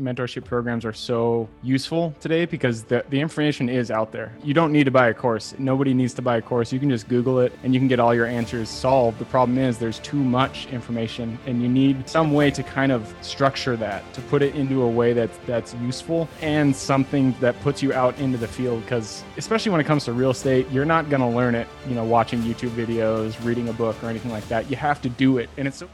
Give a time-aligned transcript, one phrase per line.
[0.00, 4.32] mentorship programs are so useful today because the, the information is out there.
[4.42, 5.54] You don't need to buy a course.
[5.58, 6.72] Nobody needs to buy a course.
[6.72, 9.18] You can just Google it and you can get all your answers solved.
[9.18, 13.14] The problem is there's too much information and you need some way to kind of
[13.20, 17.82] structure that, to put it into a way that's that's useful and something that puts
[17.82, 21.08] you out into the field because especially when it comes to real estate, you're not
[21.10, 24.46] going to learn it, you know, watching YouTube videos, reading a book or anything like
[24.48, 24.70] that.
[24.70, 25.48] You have to do it.
[25.56, 25.88] And it's so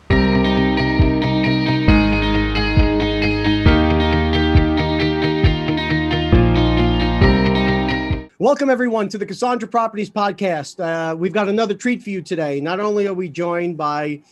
[8.46, 10.78] Welcome, everyone, to the Cassandra Properties Podcast.
[10.78, 12.60] Uh, we've got another treat for you today.
[12.60, 14.22] Not only are we joined by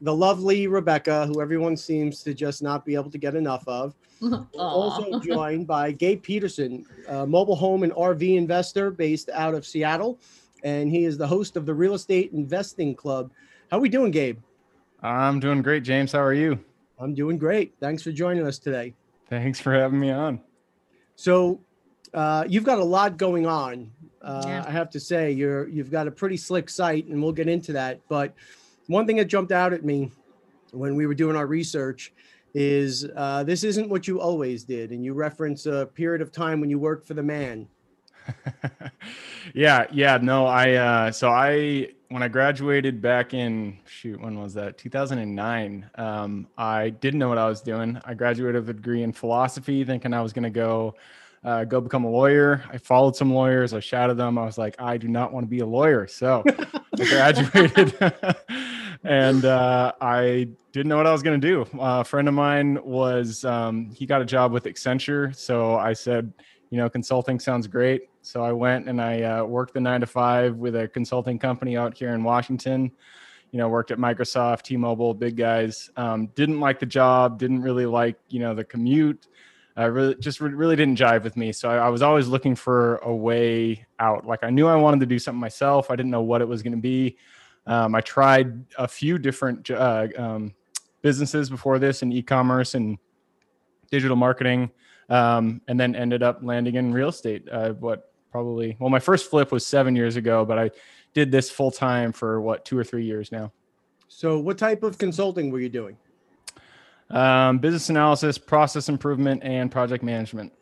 [0.00, 3.96] the lovely Rebecca, who everyone seems to just not be able to get enough of,
[4.56, 10.20] also joined by Gabe Peterson, a mobile home and RV investor based out of Seattle.
[10.62, 13.32] And he is the host of the Real Estate Investing Club.
[13.72, 14.38] How are we doing, Gabe?
[15.02, 16.12] I'm doing great, James.
[16.12, 16.64] How are you?
[17.00, 17.74] I'm doing great.
[17.80, 18.94] Thanks for joining us today.
[19.28, 20.40] Thanks for having me on.
[21.16, 21.60] So,
[22.14, 23.90] uh, you've got a lot going on.
[24.22, 24.64] Uh, yeah.
[24.66, 27.72] I have to say, you're you've got a pretty slick site, and we'll get into
[27.72, 28.00] that.
[28.08, 28.34] But
[28.86, 30.12] one thing that jumped out at me
[30.72, 32.12] when we were doing our research
[32.54, 36.60] is uh, this isn't what you always did, and you reference a period of time
[36.60, 37.68] when you worked for the man.
[39.54, 44.54] yeah, yeah, no, I uh, so I when I graduated back in shoot, when was
[44.54, 44.78] that?
[44.78, 45.90] 2009.
[45.96, 48.00] Um, I didn't know what I was doing.
[48.04, 50.94] I graduated with a degree in philosophy, thinking I was going to go
[51.44, 52.64] uh, go become a lawyer.
[52.70, 53.74] I followed some lawyers.
[53.74, 54.38] I shouted them.
[54.38, 56.06] I was like, I do not want to be a lawyer.
[56.06, 56.42] So
[56.98, 57.94] I graduated
[59.04, 61.62] and uh, I didn't know what I was going to do.
[61.78, 65.36] Uh, a friend of mine was, um, he got a job with Accenture.
[65.36, 66.32] So I said,
[66.70, 68.08] you know, consulting sounds great.
[68.22, 71.76] So I went and I uh, worked the nine to five with a consulting company
[71.76, 72.90] out here in Washington.
[73.50, 75.90] You know, worked at Microsoft, T-Mobile, big guys.
[75.96, 77.38] Um, didn't like the job.
[77.38, 79.28] Didn't really like, you know, the commute
[79.76, 81.52] uh, really just re- really didn't jive with me.
[81.52, 84.24] So I, I, was always looking for a way out.
[84.24, 85.90] Like I knew I wanted to do something myself.
[85.90, 87.16] I didn't know what it was going to be.
[87.66, 90.54] Um, I tried a few different uh, um,
[91.02, 92.98] businesses before this in e-commerce and
[93.90, 94.70] digital marketing,
[95.08, 97.48] um, and then ended up landing in real estate.
[97.50, 100.70] Uh, what probably well, my first flip was seven years ago, but I
[101.14, 103.52] did this full time for what two or three years now.
[104.08, 105.96] So, what type of consulting were you doing?
[107.10, 110.52] Um, business analysis, process improvement, and project management.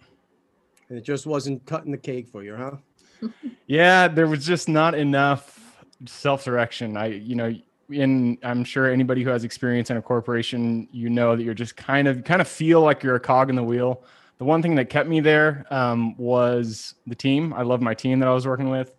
[0.89, 2.77] And it just wasn't cutting the cake for you, huh?
[3.67, 6.97] yeah, there was just not enough self-direction.
[6.97, 7.55] I, you know,
[7.91, 11.77] in I'm sure anybody who has experience in a corporation, you know that you're just
[11.77, 14.05] kind of kind of feel like you're a cog in the wheel.
[14.39, 17.53] The one thing that kept me there um, was the team.
[17.53, 18.93] I love my team that I was working with,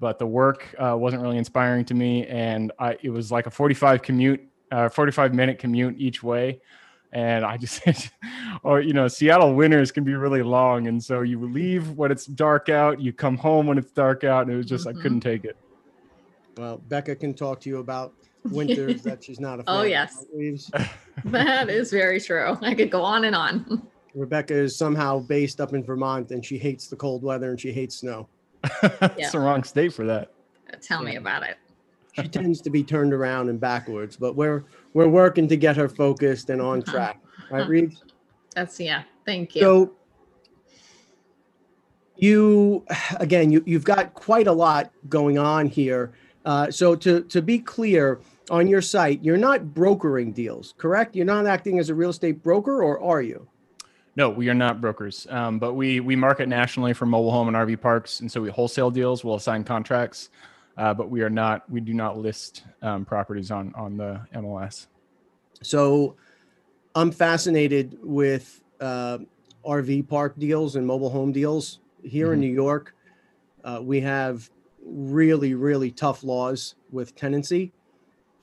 [0.00, 3.50] but the work uh, wasn't really inspiring to me, and I, it was like a
[3.50, 4.40] 45 commute,
[4.72, 6.60] uh, 45 minute commute each way
[7.12, 7.82] and I just,
[8.62, 12.26] or you know, Seattle winters can be really long, and so you leave when it's
[12.26, 14.98] dark out, you come home when it's dark out, and it was just mm-hmm.
[14.98, 15.56] I couldn't take it.
[16.56, 18.12] Well, Becca can talk to you about
[18.44, 19.76] winters that she's not a oh, fan.
[19.76, 20.26] Oh yes,
[21.24, 22.56] that is very true.
[22.62, 23.86] I could go on and on.
[24.14, 27.72] Rebecca is somehow based up in Vermont, and she hates the cold weather and she
[27.72, 28.28] hates snow.
[28.82, 29.30] That's yeah.
[29.30, 30.32] the wrong state for that.
[30.82, 31.10] Tell yeah.
[31.10, 31.56] me about it
[32.12, 34.64] she tends to be turned around and backwards, but we're
[34.94, 37.20] we're working to get her focused and on track.
[37.50, 37.96] Right, Reed?
[38.54, 39.02] That's yeah.
[39.24, 39.60] Thank you.
[39.60, 39.92] So
[42.16, 42.84] you
[43.20, 46.12] again, you you've got quite a lot going on here.
[46.44, 48.20] Uh, so to to be clear,
[48.50, 51.14] on your site, you're not brokering deals, correct?
[51.14, 53.46] You're not acting as a real estate broker, or are you?
[54.16, 57.56] No, we are not brokers, um, but we we market nationally for mobile home and
[57.56, 59.24] RV parks, and so we wholesale deals.
[59.24, 60.30] We'll assign contracts
[60.78, 64.86] uh, but we are not we do not list um, properties on on the MLS.
[65.60, 66.14] So,
[66.94, 69.18] I'm fascinated with uh,
[69.66, 72.34] RV park deals and mobile home deals here mm-hmm.
[72.34, 72.94] in New York.
[73.64, 74.48] Uh, we have
[74.84, 77.72] really really tough laws with tenancy.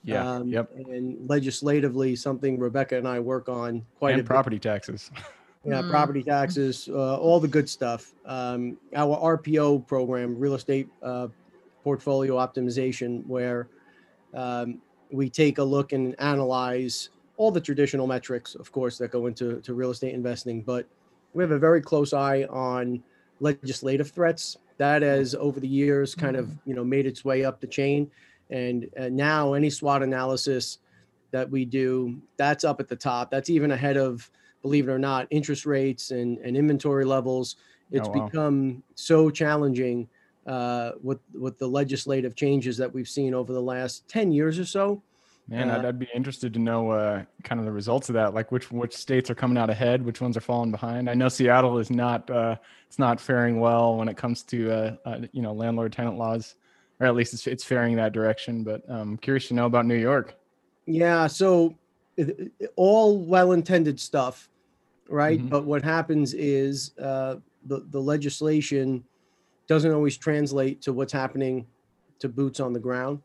[0.04, 0.30] Yeah.
[0.30, 0.70] Um, yep.
[0.76, 4.62] And legislatively, something Rebecca and I work on quite and a property bit.
[4.62, 5.10] taxes.
[5.68, 5.90] Yeah, mm.
[5.90, 8.14] property taxes, uh, all the good stuff.
[8.24, 11.26] Um, our RPO program, real estate uh,
[11.86, 13.68] portfolio optimization, where
[14.34, 14.80] um,
[15.12, 19.60] we take a look and analyze all the traditional metrics, of course, that go into
[19.60, 20.62] to real estate investing.
[20.62, 20.84] But
[21.32, 23.04] we have a very close eye on
[23.38, 24.56] legislative threats.
[24.78, 28.10] That has over the years kind of you know made its way up the chain,
[28.50, 30.78] and, and now any SWOT analysis
[31.30, 33.30] that we do, that's up at the top.
[33.30, 34.28] That's even ahead of,
[34.62, 37.56] believe it or not, interest rates and, and inventory levels.
[37.92, 38.26] It's oh, wow.
[38.26, 40.08] become so challenging
[40.46, 44.64] uh, with with the legislative changes that we've seen over the last 10 years or
[44.64, 45.02] so
[45.48, 48.34] Man, I'd, Uh, I'd be interested to know uh, kind of the results of that.
[48.34, 51.08] Like which which states are coming out ahead, which ones are falling behind.
[51.08, 52.56] I know Seattle is not uh,
[52.88, 56.56] it's not faring well when it comes to uh, uh, you know landlord tenant laws,
[56.98, 58.64] or at least it's it's faring that direction.
[58.64, 60.34] But I'm um, curious to know about New York.
[60.86, 61.76] Yeah, so
[62.76, 64.48] all well-intended stuff,
[65.08, 65.40] right?
[65.40, 65.50] Mhm.
[65.50, 69.04] But what happens is uh, the the legislation
[69.68, 71.66] doesn't always translate to what's happening
[72.18, 73.20] to boots on the ground,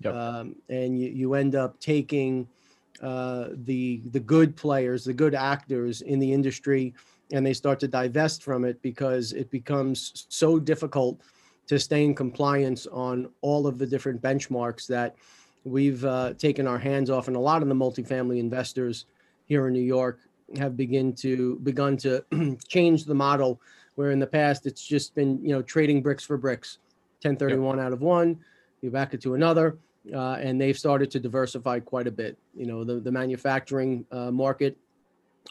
[0.00, 0.14] Yep.
[0.14, 2.48] um, and you you end up taking
[3.02, 6.94] uh, the the good players, the good actors in the industry,
[7.32, 11.20] and they start to divest from it because it becomes so difficult
[11.66, 15.14] to stay in compliance on all of the different benchmarks that
[15.64, 19.04] we've uh, taken our hands off, and a lot of the multifamily investors
[19.44, 20.20] here in New York
[20.56, 22.24] have begin to begun to
[22.68, 23.60] change the model.
[23.96, 26.78] Where in the past it's just been you know trading bricks for bricks,
[27.22, 28.38] 1031 out of one,
[28.80, 29.78] you back it to another,
[30.14, 32.38] uh, and they've started to diversify quite a bit.
[32.56, 34.76] You know the the manufacturing uh, market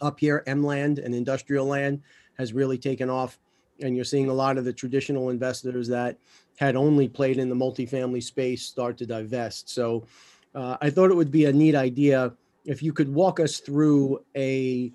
[0.01, 2.01] up here, M land and industrial land
[2.37, 3.39] has really taken off,
[3.81, 6.17] and you're seeing a lot of the traditional investors that
[6.57, 9.69] had only played in the multifamily space start to divest.
[9.69, 10.05] So
[10.55, 12.33] uh, I thought it would be a neat idea
[12.65, 14.91] if you could walk us through a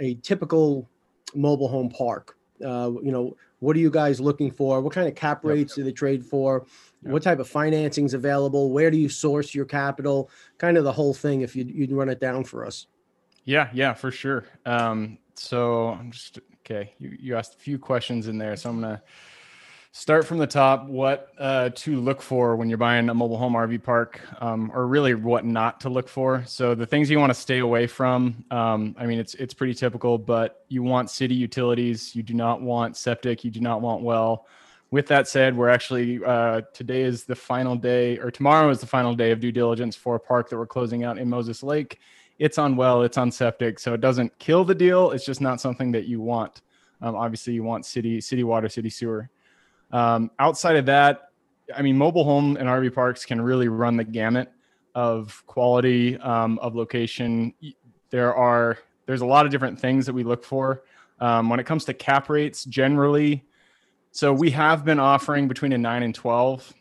[0.00, 0.88] a typical
[1.34, 2.36] mobile home park.
[2.64, 4.80] Uh, you know, what are you guys looking for?
[4.80, 5.50] What kind of cap Yep.
[5.50, 6.66] rates do they trade for?
[7.02, 7.12] Yep.
[7.12, 8.70] What type of financing is available?
[8.70, 10.30] Where do you source your capital?
[10.58, 11.40] Kind of the whole thing.
[11.40, 12.86] If you'd, you'd run it down for us.
[13.44, 14.44] Yeah, yeah, for sure.
[14.64, 16.94] Um, so I'm just okay.
[16.98, 19.02] You you asked a few questions in there, so I'm gonna
[19.96, 20.88] start from the top.
[20.88, 24.88] What uh, to look for when you're buying a mobile home RV park, um, or
[24.88, 26.42] really what not to look for.
[26.46, 28.44] So the things you want to stay away from.
[28.50, 32.14] Um, I mean, it's it's pretty typical, but you want city utilities.
[32.14, 33.44] You do not want septic.
[33.44, 34.46] You do not want well.
[34.90, 38.86] With that said, we're actually uh, today is the final day, or tomorrow is the
[38.86, 41.98] final day of due diligence for a park that we're closing out in Moses Lake
[42.36, 45.12] it's on well, it's on septic, so it doesn't kill the deal.
[45.12, 46.62] It's just not something that you want.
[47.00, 49.30] Um, obviously, you want city city water, city sewer.
[49.92, 51.30] Um, outside of that,
[51.74, 54.52] I mean, mobile home and RV parks can really run the gamut
[54.94, 57.54] of quality um, of location.
[58.10, 60.84] There are there's a lot of different things that we look for
[61.20, 62.64] um, when it comes to cap rates.
[62.64, 63.44] Generally,
[64.12, 66.72] so we have been offering between a nine and twelve.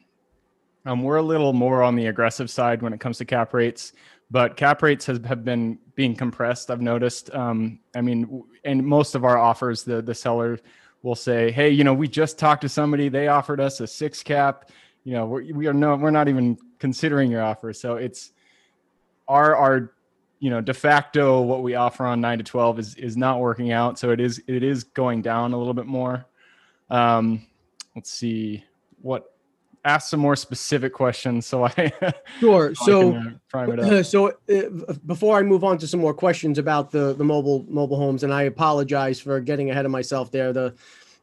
[0.85, 3.93] Um, we're a little more on the aggressive side when it comes to cap rates
[4.33, 9.15] but cap rates has, have been being compressed i've noticed um, i mean and most
[9.15, 10.59] of our offers the the seller
[11.03, 13.09] will say hey you know we just talked to somebody.
[13.09, 14.71] They offered us a six cap.
[15.03, 17.73] You know we're, we are no we're not even considering your offer.
[17.73, 18.31] So it's
[19.27, 19.93] our our
[20.39, 23.71] you know de facto what we offer on 9 to 12 is is not working
[23.71, 23.99] out.
[23.99, 26.25] So it is it is going down a little bit more.
[26.89, 27.45] Um
[27.95, 28.63] let's see
[29.01, 29.32] what
[29.85, 31.91] ask some more specific questions so i
[32.39, 32.69] Sure.
[32.71, 33.11] I So.
[33.11, 34.05] can, uh, prime it up.
[34.13, 37.97] so uh, before I move on to some more questions about the the mobile mobile
[37.97, 40.53] homes, and I apologize for getting ahead of myself there.
[40.53, 40.73] The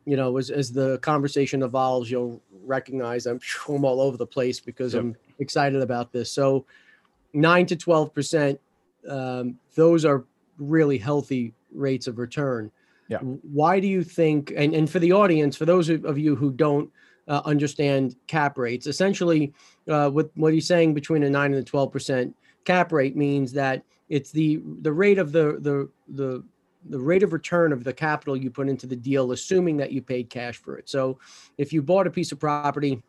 [0.05, 4.61] you know as as the conversation evolves, you'll recognize I'm, I'm all over the place
[4.61, 5.03] because Yep.
[5.03, 6.31] I'm excited about this.
[6.31, 6.67] So
[7.33, 8.61] nine to twelve percent,
[9.09, 10.25] um, those are
[10.59, 12.71] really healthy rates of return.
[13.09, 13.19] Yeah.
[13.19, 14.53] Why do you think?
[14.57, 16.91] And and for the audience, for those of you who don't
[17.31, 19.55] uh, understand cap rates, essentially
[19.88, 23.53] uh, with what he's saying between a nine and a twelve percent cap rate means
[23.53, 26.44] that it's the the rate of the the the
[26.88, 30.02] the rate of return of the capital you put into the deal, assuming that you
[30.02, 30.88] paid cash for it.
[30.88, 31.19] So,
[31.57, 33.02] if you bought a piece of property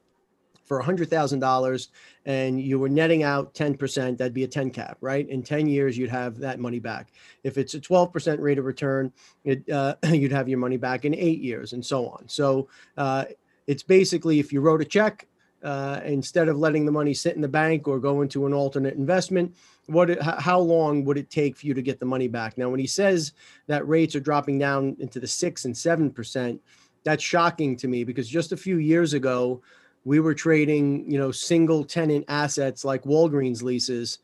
[0.66, 1.88] for $100,000
[2.26, 5.28] and you were netting out 10%, that'd be a 10 cap, right?
[5.28, 7.12] In 10 years, you'd have that money back.
[7.44, 9.12] If it's a 12% rate of return,
[9.44, 12.28] it, uh, you'd have your money back in eight years and so on.
[12.28, 13.26] So, uh,
[13.68, 15.28] it's basically if you wrote a check,
[15.64, 18.96] uh, instead of letting the money sit in the bank or go into an alternate
[18.96, 19.56] investment,
[19.88, 22.58] what how long would it take for you to get the money back?
[22.58, 23.34] Now, when he says
[23.68, 26.60] that rates are dropping down into the six and seven percent,
[27.04, 29.62] that's shocking to me because just a few years ago,
[30.04, 34.20] we were trading, you know, single tenant assets like Walgreens leases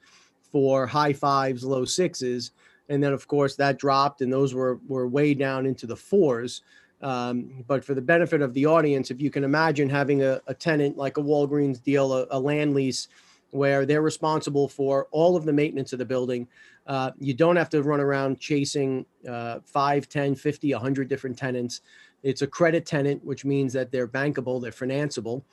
[0.52, 2.52] for high fives, low sixes,
[2.90, 6.62] and then of course that dropped, and those were were way down into the fours.
[7.02, 10.54] Um, but for the benefit of the audience, if you can imagine having a, a
[10.54, 13.08] tenant like a Walgreens deal, a, a land lease,
[13.52, 16.48] where they're responsible for all of the maintenance of the building,
[16.88, 21.82] uh, you don't have to run around chasing uh, 5, 10, 50, 100 different tenants.
[22.24, 25.44] It's a credit tenant, which means that they're bankable, they're financeable.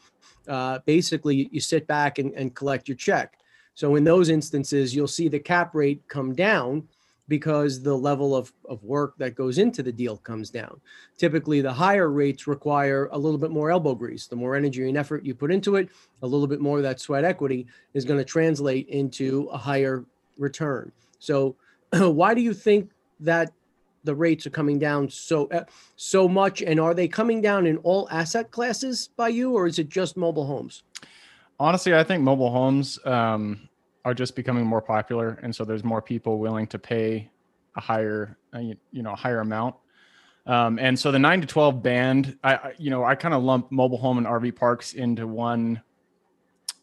[0.48, 3.38] Uh, basically, you sit back and, and collect your check.
[3.74, 6.88] So in those instances, you'll see the cap rate come down
[7.28, 10.80] because the level of, of work that goes into the deal comes down.
[11.16, 14.26] Typically, the higher rates require a little bit more elbow grease.
[14.26, 15.88] The more energy and effort you put into it,
[16.22, 20.04] a little bit more of that sweat equity is going to translate into a higher
[20.38, 20.92] return.
[21.18, 21.56] So,
[21.92, 22.90] why do you think
[23.20, 23.52] that
[24.04, 25.64] the rates are coming down so uh,
[25.96, 26.60] so much?
[26.60, 30.16] And are they coming down in all asset classes by you, or is it just
[30.16, 30.82] mobile homes?
[31.58, 32.98] Honestly, I think mobile homes.
[33.06, 33.68] Um,
[34.04, 37.30] are just becoming more popular, and so there's more people willing to pay
[37.76, 39.74] a higher, uh, you, know, a higher amount.
[40.46, 43.42] Um, and so the nine to twelve band, I, I you know, I kind of
[43.42, 45.80] lump mobile home and RV parks into one,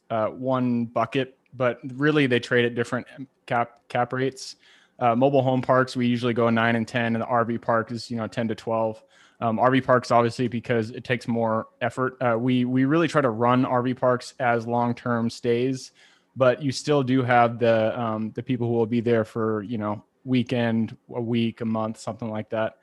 [0.10, 3.06] uh, one bucket, but really they trade at different
[3.46, 4.56] cap cap rates.
[4.98, 8.10] Uh, mobile home parks, we usually go nine and ten, and the RV park is
[8.10, 9.04] you know ten to twelve.
[9.42, 12.18] Um, RV parks, obviously, because it takes more effort.
[12.20, 15.92] Uh, we we really try to run RV parks as long term stays
[16.36, 19.78] but you still do have the um, the people who will be there for you
[19.78, 22.78] know weekend, a week, a month, something like that.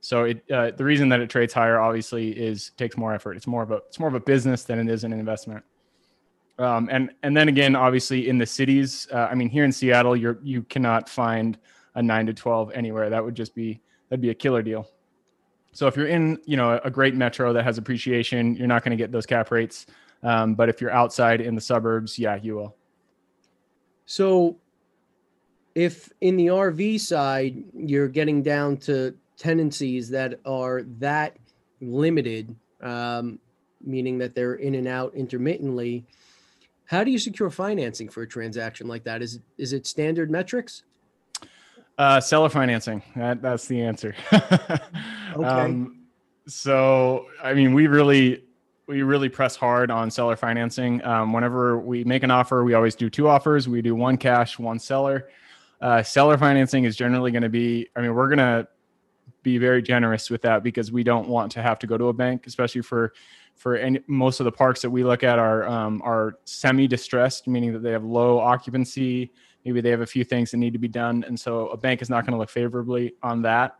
[0.00, 3.36] So it uh, the reason that it trades higher obviously is takes more effort.
[3.36, 5.64] It's more of a it's more of a business than it is an investment.
[6.58, 10.16] Um, and and then again, obviously in the cities, uh, I mean here in Seattle,
[10.16, 11.58] you're you cannot find
[11.94, 13.10] a nine to twelve anywhere.
[13.10, 14.88] That would just be that'd be a killer deal.
[15.72, 18.96] So if you're in you know a great metro that has appreciation, you're not going
[18.96, 19.86] to get those cap rates.
[20.22, 22.76] Um, but if you're outside in the suburbs, yeah, you will.
[24.06, 24.56] So
[25.74, 31.36] if in the RV side you're getting down to tenancies that are that
[31.80, 33.38] limited, um,
[33.84, 36.04] meaning that they're in and out intermittently,
[36.86, 39.22] how do you secure financing for a transaction like that?
[39.22, 40.84] Is is it standard metrics?
[41.96, 43.02] Uh, seller financing.
[43.14, 44.16] That, that's the answer.
[44.32, 45.44] okay.
[45.44, 46.00] Um,
[46.46, 48.44] so, I mean, we really
[48.86, 51.02] we really press hard on seller financing.
[51.04, 53.68] Um, whenever we make an offer, we always do two offers.
[53.68, 55.28] We do one cash, one seller.
[55.80, 58.68] Uh, seller financing is generally going to be, I mean, we're going to
[59.42, 62.12] be very generous with that because we don't want to have to go to a
[62.12, 63.12] bank, especially for
[63.54, 67.46] for any, most of the parks that we look at are um, are semi distressed,
[67.46, 69.30] meaning that they have low occupancy.
[69.64, 72.02] Maybe they have a few things that need to be done, and so a bank
[72.02, 73.76] is not going to look favorably on that.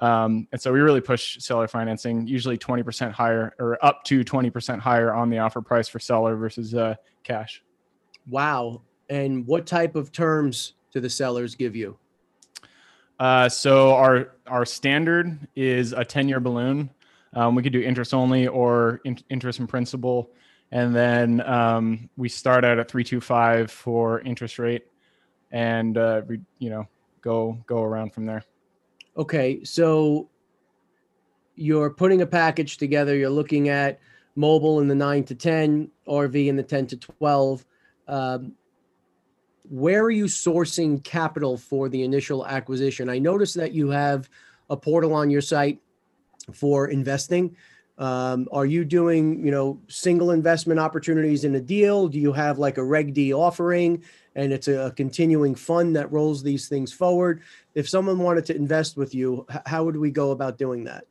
[0.00, 4.78] Um, and so we really push seller financing, usually 20% higher or up to 20%
[4.80, 7.62] higher on the offer price for seller versus uh, cash.
[8.28, 8.82] Wow.
[9.08, 11.98] And what type of terms do the sellers give you?
[13.18, 16.90] Uh, so our our standard is a 10 year balloon.
[17.32, 20.30] Um, we could do interest only or in, interest and principal.
[20.70, 24.86] And then um, we start out at 325 for interest rate
[25.50, 26.88] and, uh, we, you know,
[27.20, 28.44] go, go around from there.
[29.16, 30.28] Okay, so
[31.54, 33.16] you're putting a package together.
[33.16, 34.00] You're looking at
[34.34, 37.64] mobile in the nine to ten, RV in the ten to twelve.
[38.08, 38.54] Um,
[39.70, 43.08] where are you sourcing capital for the initial acquisition?
[43.08, 44.28] I noticed that you have
[44.68, 45.80] a portal on your site
[46.52, 47.56] for investing.
[47.96, 52.08] Um, are you doing, you know, single investment opportunities in a deal?
[52.08, 54.02] Do you have like a Reg D offering?
[54.36, 57.42] And it's a continuing fund that rolls these things forward.
[57.74, 61.04] If someone wanted to invest with you, how would we go about doing that?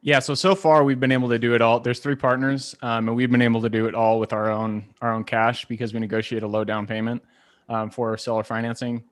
[0.00, 1.80] Yeah, so so far we've been able to do it all.
[1.80, 4.84] There's three partners, um, and we've been able to do it all with our own
[5.00, 7.22] our own cash because we negotiate a low down payment
[7.68, 9.02] um, for seller financing.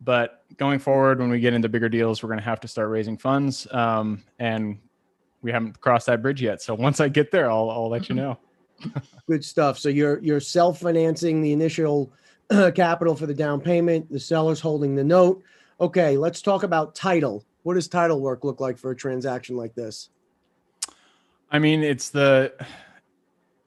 [0.00, 2.90] But going forward, when we get into bigger deals, we're going to have to start
[2.90, 4.78] raising funds, um, and
[5.42, 6.62] we haven't crossed that bridge yet.
[6.62, 8.38] So once I get there, I'll I'll let you know.
[9.26, 9.78] Good stuff.
[9.78, 12.12] So you're you're self financing the initial
[12.74, 15.42] capital for the down payment, the seller's holding the note.
[15.80, 17.44] Okay, let's talk about title.
[17.62, 20.10] What does title work look like for a transaction like this?
[21.50, 22.52] I mean, it's the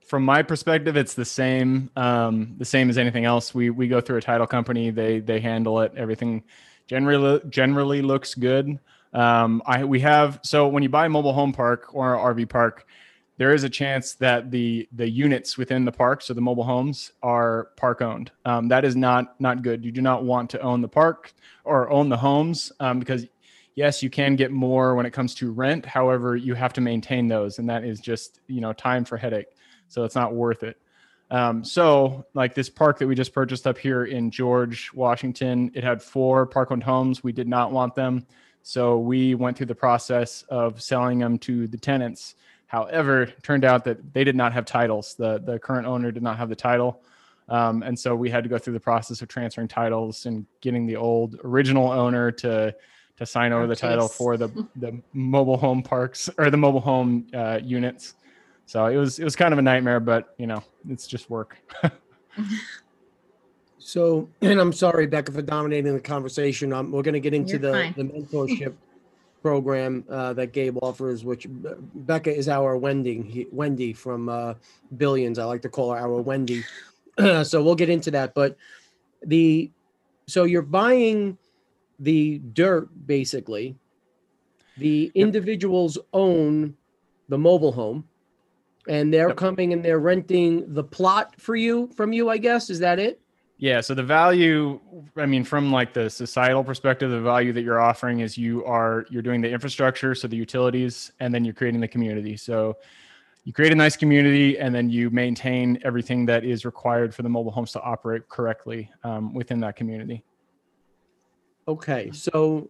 [0.08, 3.54] from my perspective, it's the same, um, the same as anything else.
[3.54, 4.90] We we go through a title company.
[4.90, 5.94] They they handle it.
[5.96, 6.44] Everything
[6.88, 8.80] generally generally looks good.
[9.14, 12.86] Um, I we have so when you buy a mobile home park or RV park,
[13.40, 17.14] there is a chance that the the units within the park, so the mobile homes,
[17.24, 18.32] are park owned.
[18.44, 19.84] Um, that is not not good.
[19.84, 23.26] You do not want to own the park or own the homes um, because
[23.76, 25.86] yes, you can get more when it comes to rent.
[25.86, 29.48] However, you have to maintain those, and that is just you know time for headache.
[29.88, 30.78] So it's not worth it.
[31.32, 35.84] Um, so like this park that we just purchased up here in George, Washington, it
[35.86, 37.24] had four park owned homes.
[37.24, 38.26] We did not want them.
[38.64, 42.36] So we went through the process of selling them to the tenants
[42.70, 45.16] However, turned out that they did not have titles.
[45.16, 47.02] The the current owner did not have the title.
[47.50, 50.86] Um, and so we had to go through the process of transferring titles and getting
[50.86, 52.76] the old original owner to
[53.18, 53.82] to sign over oh, the geez.
[53.82, 58.14] title for the the mobile home parks or the mobile home uh, units.
[58.68, 61.58] So it was it was kind of a nightmare, but you know it's just work.
[63.82, 66.72] So, and I'm sorry, Becca, for dominating the conversation.
[66.72, 67.94] Um, we're going to get into You're the, fine.
[67.98, 68.76] the mentorship
[69.42, 74.54] program uh, that Gabe offers, which uh, Becca is our Wendy, he- Wendy from uh,
[74.98, 75.40] Billions.
[75.40, 76.64] I like to call her our Wendy.
[77.44, 78.34] so we'll get into that.
[78.34, 78.58] But
[79.26, 79.72] the
[80.28, 81.38] so you're buying
[82.00, 83.76] the dirt basically.
[84.78, 86.76] The individuals own
[87.28, 88.08] the mobile home,
[88.88, 89.38] and they're Yep.
[89.38, 92.30] coming and they're renting the plot for you from you.
[92.30, 93.20] I guess is that it?
[93.60, 93.82] Yeah.
[93.82, 94.80] So the value,
[95.18, 99.06] I mean, from like the societal perspective, the value that you're offering is you are
[99.10, 102.38] you're doing the infrastructure, so the utilities, and then you're creating the community.
[102.38, 102.78] So
[103.44, 107.30] you create a nice community, and then you maintain everything that is required for the
[107.30, 110.24] mobile homes to operate correctly um, within that community.
[111.68, 112.70] Okay, so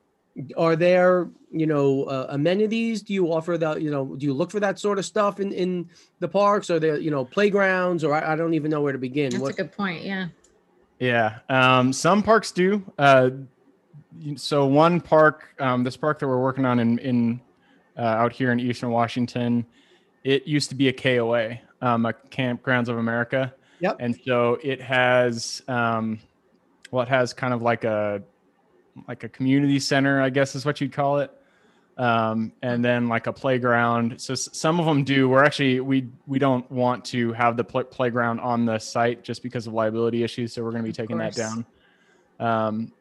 [0.57, 3.01] are there, you know, uh, amenities?
[3.01, 5.51] Do you offer that, you know, do you look for that sort of stuff in,
[5.51, 6.69] in the parks?
[6.69, 9.31] or there, you know, playgrounds or I, I don't even know where to begin.
[9.31, 10.03] That's What, a good point.
[10.03, 10.27] Yeah.
[10.99, 12.83] Yeah, um, some parks do.
[12.97, 13.29] Uh,
[14.35, 17.41] so one park, um, this park that we're working on in, in
[17.97, 19.65] uh, out here in Eastern Washington,
[20.23, 23.53] it used to be a KOA, um, a Kampgrounds of America.
[23.79, 23.97] Yep.
[23.99, 26.19] And so it has, um,
[26.91, 28.21] well, it has kind of like a
[29.07, 31.31] like a community center, I guess is what you'd call it.
[31.99, 34.21] Um, and then like a playground.
[34.21, 35.27] So s- some of them do.
[35.27, 39.43] We're actually we we don't want to have the pl- playground on the site just
[39.43, 40.53] because of liability issues.
[40.53, 41.65] So we're going to be taking that down.
[42.39, 42.93] Um,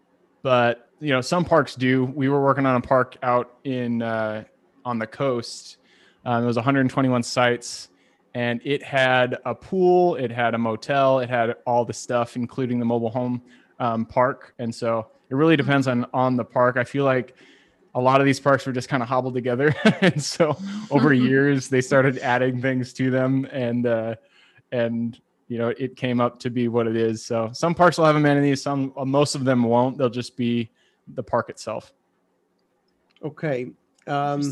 [0.43, 2.05] but you know some parks do.
[2.07, 4.43] We were working on a park out in uh,
[4.85, 5.77] on the coast.
[6.25, 7.89] Um, it was 121 sites,
[8.35, 12.81] and it had a pool, it had a motel, it had all the stuff, including
[12.81, 13.43] the mobile home
[13.79, 14.55] um, park.
[14.59, 16.77] And so it really depends on on the park.
[16.77, 17.37] I feel like
[17.99, 20.57] a lot of these parks were just kind of hobbled together, and so
[20.91, 24.15] over years they started adding things to them, and uh,
[24.73, 27.25] and you know it came up to be what it is.
[27.25, 29.99] So some parks will have amenities, some uh, most of them won't.
[29.99, 30.71] They'll just be
[31.15, 31.93] the park itself.
[33.23, 33.71] okay.
[34.07, 34.43] Um,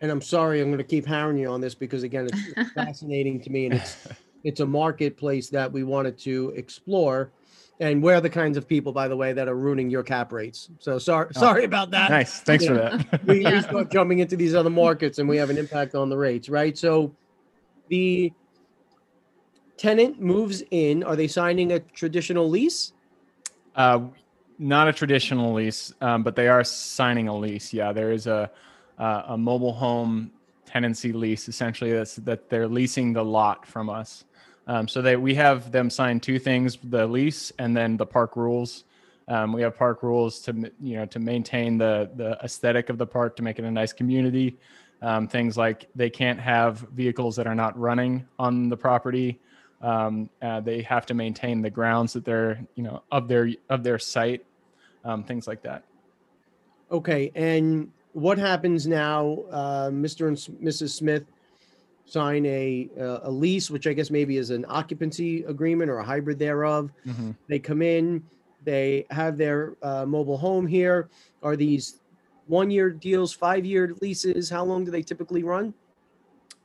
[0.00, 2.70] and I'm sorry, I'm going to keep hammering you on this because again, it's, it's
[2.74, 4.08] fascinating to me and it's,
[4.44, 7.32] it's a marketplace that we wanted to explore.
[7.80, 10.68] And we're the kinds of people, by the way, that are ruining your cap rates.
[10.80, 12.10] So sorry, sorry about that.
[12.10, 12.90] Nice, thanks for Yeah.
[12.90, 13.22] that.
[13.24, 13.60] we, we Yeah.
[13.62, 16.76] start jumping into these other markets and we have an impact on the rates, right?
[16.76, 17.16] So
[17.88, 18.30] the
[19.78, 21.02] tenant moves in.
[21.02, 22.92] Are they signing a traditional lease?
[23.74, 24.00] Uh,
[24.58, 27.72] not a traditional lease, um, but they are signing a lease.
[27.72, 28.50] Yeah, there is a
[28.98, 30.30] uh, a mobile home
[30.66, 31.48] tenancy lease.
[31.48, 34.24] Essentially, that's that they're leasing the lot from us.
[34.70, 38.36] Um, so they we have them sign two things: the lease and then the park
[38.36, 38.84] rules.
[39.26, 43.06] Um, we have park rules to you know to maintain the the aesthetic of the
[43.06, 44.56] park to make it a nice community.
[45.02, 49.40] Um, things like they can't have vehicles that are not running on the property.
[49.82, 53.82] Um, uh, they have to maintain the grounds that they're you know of their of
[53.82, 54.44] their site,
[55.04, 55.82] um, things like that.
[56.92, 57.32] Okay.
[57.34, 59.38] And what happens now?
[59.50, 60.28] Uh, Mr.
[60.28, 60.90] and Mrs.
[60.90, 61.24] Smith
[62.10, 66.04] sign a, uh, a lease, which I guess maybe is an occupancy agreement or a
[66.04, 66.90] hybrid thereof.
[67.48, 68.22] They come in,
[68.64, 71.08] they have their uh, mobile home here.
[71.42, 72.00] Are these
[72.46, 74.50] one year deals, five year leases?
[74.50, 75.72] How long do they typically run?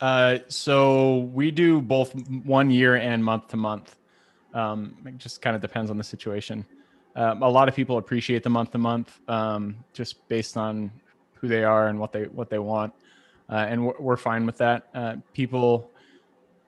[0.02, 3.96] Uh, so we do both one year and month to month.
[4.54, 6.66] Um, it just kind of depends on the situation.
[7.16, 10.92] Um, a lot of people appreciate the month to month, um, just based on
[11.34, 12.94] who they are and what they what they want,
[13.50, 14.88] uh, and we're, we're fine with that.
[14.94, 15.92] Uh, people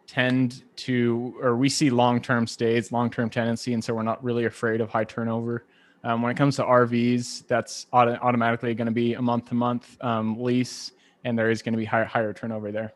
[0.06, 4.24] tend to, or we see long term stays, long term tenancy, and so we're not
[4.24, 5.66] really afraid of high turnover.
[6.04, 9.56] Um, when it comes to RVs, that's auto- automatically going to be a month to
[9.56, 10.92] month um, lease,
[11.26, 12.94] and there is going to be higher higher turnover there.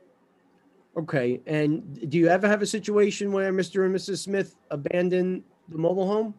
[0.98, 1.41] Okay.
[1.46, 3.86] And do you ever have a situation where Mr.
[3.86, 4.20] and Mrs.
[4.20, 6.34] Smith abandon the mobile home?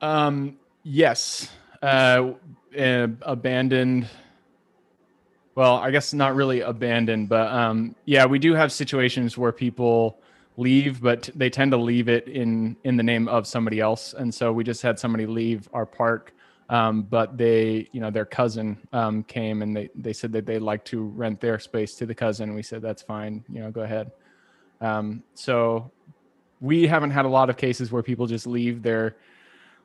[0.00, 1.50] Um, yes.
[1.82, 2.32] Uh,
[2.78, 4.08] uh, abandoned.
[5.56, 10.20] Well, I guess not really abandoned, but um, yeah, we do have situations where people
[10.58, 14.32] leave, but they tend to leave it in in the name of somebody else, and
[14.32, 16.34] so we just had somebody leave our park.
[16.68, 20.58] Um, but they, you know, their cousin um, came and they they said that they'd
[20.58, 22.54] like to rent their space to the cousin.
[22.54, 24.10] We said that's fine, you know, go ahead.
[24.82, 25.90] Um, so
[26.60, 29.16] we haven't had a lot of cases where people just leave their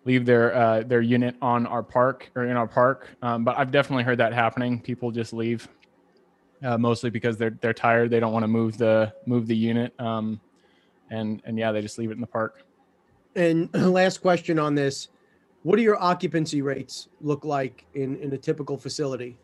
[0.06, 3.10] leave their uh, their unit on our park or in our park.
[3.22, 4.80] Um, but I've definitely heard that happening.
[4.80, 5.68] People just leave,
[6.64, 8.10] uh, mostly because they're they're tired.
[8.10, 9.94] They don't want to move the move the unit.
[10.00, 10.40] Um,
[11.10, 12.64] and and yeah, they just leave it in the park.
[13.36, 15.10] And last question on this.
[15.64, 19.38] What do your occupancy rates look like in, in a typical facility?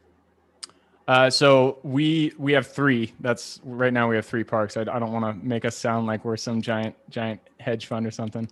[1.08, 3.13] Uh, so we we have three.
[3.20, 4.76] That's right now we have three parks.
[4.76, 8.06] I, I don't want to make us sound like we're some giant giant hedge fund
[8.06, 8.50] or something.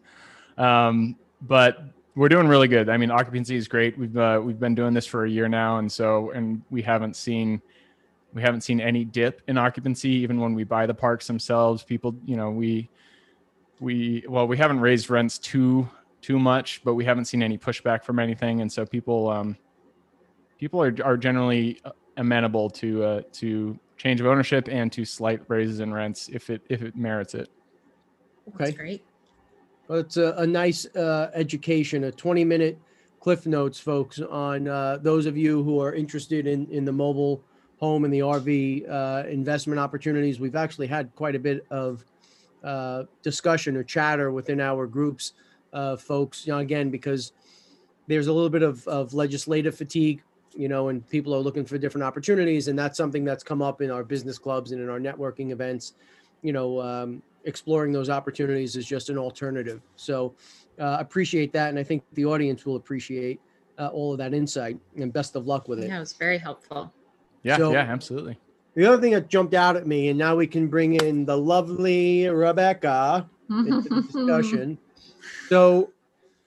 [0.57, 1.83] Um, but
[2.15, 2.89] we're doing really good.
[2.89, 3.97] I mean, occupancy is great.
[3.97, 7.15] We've uh, we've been doing this for a year now, and so and we haven't
[7.15, 7.61] seen
[8.33, 10.09] we haven't seen any dip in occupancy.
[10.09, 12.89] Even when we buy the parks themselves, people, you know, we
[13.79, 15.87] we well, we haven't raised rents too
[16.21, 19.57] too much, but we haven't seen any pushback from anything, and so people um,
[20.57, 21.81] people are are generally
[22.17, 26.61] amenable to uh, to change of ownership and to slight raises in rents if it
[26.69, 27.49] if it merits it.
[28.49, 28.65] Okay.
[28.65, 29.03] That's great.
[29.89, 32.79] It's a, a nice uh, education, a 20 minute
[33.19, 37.43] cliff notes, folks, on uh, those of you who are interested in, in the mobile
[37.79, 40.39] home and the RV uh, investment opportunities.
[40.39, 42.03] We've actually had quite a bit of
[42.63, 45.33] uh, discussion or chatter within our groups,
[45.73, 47.33] uh, folks, you know, again, because
[48.07, 50.23] there's a little bit of, of legislative fatigue,
[50.55, 52.69] you know, and people are looking for different opportunities.
[52.69, 55.93] And that's something that's come up in our business clubs and in our networking events,
[56.41, 59.81] you know, um, exploring those opportunities is just an alternative.
[59.95, 60.35] So
[60.79, 63.39] uh, appreciate that, and I think the audience will appreciate
[63.77, 64.77] uh, all of that insight.
[64.97, 65.87] And best of luck with it.
[65.87, 66.91] Yeah, it was very helpful.
[67.43, 68.39] Yeah, So- yeah, absolutely.
[68.75, 71.37] The other thing that jumped out at me, and now we can bring in the
[71.37, 74.77] lovely Rebecca into the discussion.
[75.47, 75.93] So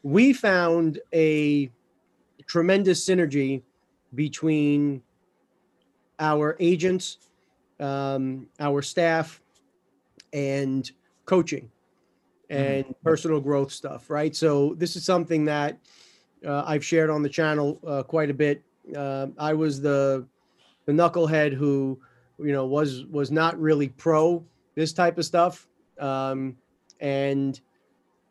[0.02, 1.70] we found a
[2.46, 3.62] tremendous synergy
[4.14, 5.00] between
[6.18, 7.16] our agents,
[7.80, 9.40] um, our staff,
[10.32, 10.90] and
[11.24, 11.70] coaching
[12.50, 14.34] and personal growth stuff, right?
[14.34, 15.78] So this is something that
[16.46, 18.62] uh, I've shared on the channel uh, quite a bit.
[18.96, 20.26] Uh, I was the
[20.86, 22.00] the knucklehead who,
[22.38, 24.42] you know, was was not really pro
[24.74, 26.56] this type of stuff, um,
[27.00, 27.60] and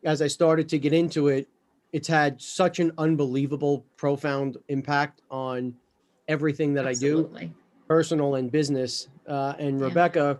[0.04, 1.46] as I started to get into it,
[1.92, 5.74] it's had such an unbelievable, profound impact on
[6.26, 7.30] everything that I do
[7.88, 9.08] personal and business.
[9.26, 9.86] Uh, and Yeah.
[9.86, 10.38] Rebecca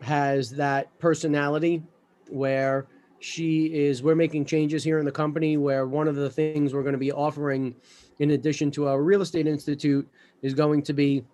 [0.00, 1.82] has that personality
[2.28, 2.86] where
[3.18, 6.82] she is, we're making changes here in the company where one of the things we're
[6.82, 7.74] going to be offering,
[8.18, 10.08] in addition to our real estate institute,
[10.42, 11.24] is going to be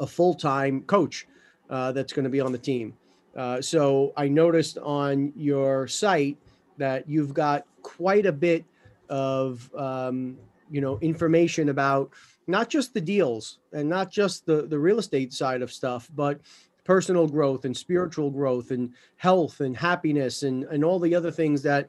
[0.00, 1.26] a full time coach
[1.70, 2.94] uh, that's going to be on the team.
[3.36, 6.36] Uh, so I noticed on your site
[6.78, 8.64] that you've got quite a bit
[9.08, 10.36] of um,
[10.70, 12.10] you know information about
[12.46, 16.40] not just the deals and not just the the real estate side of stuff, but
[16.84, 21.62] personal growth and spiritual growth and health and happiness and and all the other things
[21.62, 21.88] that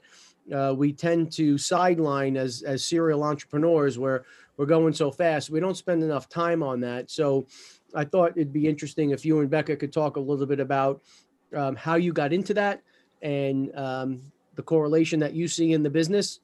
[0.54, 4.26] uh, we tend to sideline as as serial entrepreneurs where
[4.58, 5.50] we're going so fast.
[5.50, 7.12] We don't spend enough time on that.
[7.12, 7.48] So
[7.96, 11.02] i thought it'd be interesting if you and becca could talk a little bit about
[11.56, 12.82] um, how you got into that
[13.22, 14.22] and um,
[14.56, 16.42] the correlation that you see in the business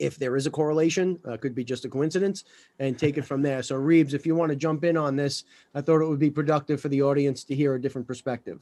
[0.00, 2.44] if there is a correlation uh, could be just a coincidence
[2.80, 5.44] and take it from there so reeves if you want to jump in on this
[5.74, 8.58] i thought it would be productive for the audience to hear a different perspective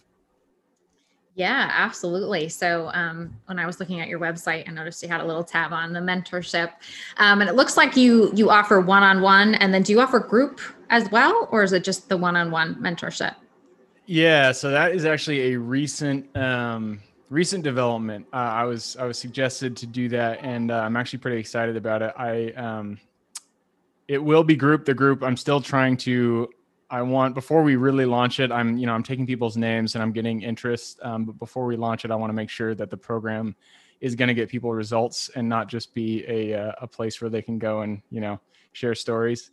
[1.38, 2.48] Yeah, absolutely.
[2.48, 5.44] So um, when I was looking at your website, I noticed you had a little
[5.44, 6.72] tab on the mentorship,
[7.18, 10.01] um, and it looks like you you offer one on one, and then do you
[10.01, 13.37] offer group as well, or is it just the one on one mentorship?
[14.07, 16.98] Yeah, so that is actually a recent um,
[17.31, 18.27] recent development.
[18.33, 21.77] Uh, I was I was suggested to do that, and uh, I'm actually pretty excited
[21.77, 22.12] about it.
[22.17, 22.99] I um,
[24.07, 25.23] it will be group the group.
[25.23, 26.49] I'm still trying to.
[26.91, 28.51] I want before we really launch it.
[28.51, 30.99] I'm you know I'm taking people's names and I'm getting interest.
[31.03, 33.55] Um, but before we launch it, I want to make sure that the program
[34.01, 37.31] is going to get people results and not just be a uh, a place where
[37.31, 38.41] they can go and you know
[38.73, 39.51] share stories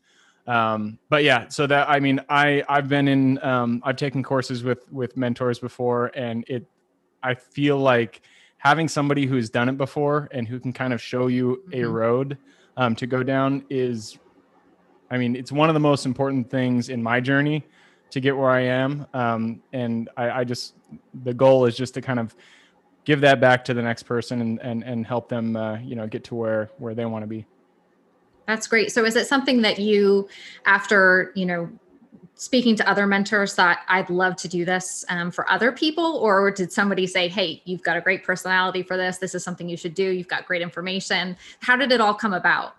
[0.48, 4.64] um but yeah so that i mean i i've been in um i've taken courses
[4.64, 6.68] with with mentors before and it
[7.26, 8.22] i feel like
[8.58, 11.92] having somebody who's done it before and who can kind of show you a Mhm.
[11.92, 12.38] road
[12.78, 14.18] um to go down is
[15.12, 17.64] i mean it's one of the most important things in my journey
[18.12, 20.74] to get where i am um and i i just
[21.24, 22.36] the goal is just to kind of
[23.06, 26.08] give that back to the next person and and, and help them uh, you know
[26.08, 27.46] get to where where they want to be
[28.48, 28.92] That's great.
[28.92, 30.28] So is it something that you,
[30.66, 31.70] after you know,
[32.36, 36.52] speaking to other mentors, thought I'd love to do this um, for other people, or
[36.52, 39.18] did somebody say, "Hey, you've got a great personality for this.
[39.18, 40.04] This is something you should do.
[40.04, 42.76] You've got great information." How did it all come about?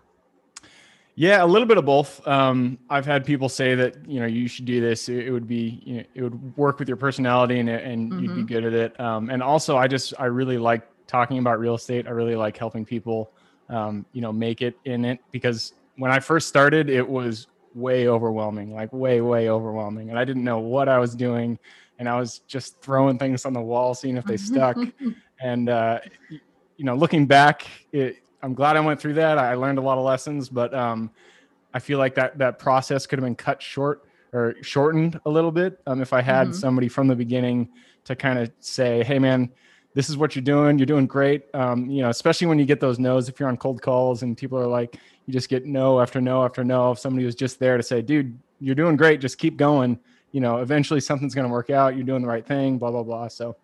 [1.18, 2.26] Yeah, a little bit of both.
[2.28, 5.08] Um, I've had people say that you know you should do this.
[5.08, 8.34] It, it would be you know, it would work with your personality and and you'd
[8.34, 8.46] be Mhm.
[8.46, 9.00] good at it.
[9.00, 12.06] Um, and also, I just I really like talking about real estate.
[12.06, 13.30] I really like helping people,
[13.70, 18.08] um, you know, make it in it because when I first started, it was way
[18.08, 21.58] overwhelming, like way way overwhelming, and I didn't know what I was doing,
[21.98, 24.76] and I was just throwing things on the wall, seeing if they stuck.
[25.38, 29.36] And uh, you know looking back it, i'm glad i went through that.
[29.38, 31.10] I learned a lot of lessons but um,
[31.74, 34.00] i feel like that that process could have been cut short
[34.32, 36.54] or shortened a little bit um, if i had Mhm.
[36.54, 37.68] somebody from the beginning
[38.06, 39.50] to kind of say hey man
[39.96, 40.78] this is what you're doing.
[40.78, 41.46] You're doing great.
[41.54, 44.36] Um, you know, especially when you get those no's, if you're on cold calls and
[44.36, 46.92] people are like, you just get no after no after no.
[46.92, 49.98] If somebody was just there to say, dude, you're doing great, just keep going.
[50.32, 51.96] You know, eventually something's going to work out.
[51.96, 53.28] You're doing the right thing, blah, blah, blah.
[53.28, 53.56] So,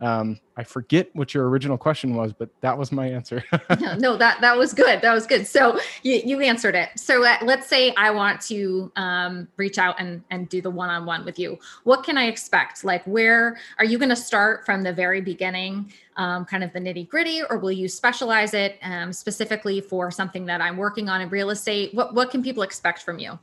[0.00, 3.42] um, I forget what your original question was, but that was my answer.
[3.98, 5.00] no, that that was good.
[5.00, 5.46] That was good.
[5.46, 6.90] So you, you answered it.
[6.96, 10.90] So uh, let's say I want to um, reach out and and do the one
[10.90, 11.58] on one with you.
[11.84, 12.84] What can I expect?
[12.84, 16.80] Like, where are you going to start from the very beginning, um, kind of the
[16.80, 21.20] nitty gritty, or will you specialize it um, specifically for something that I'm working on
[21.20, 21.94] in real estate?
[21.94, 23.38] What what can people expect from you?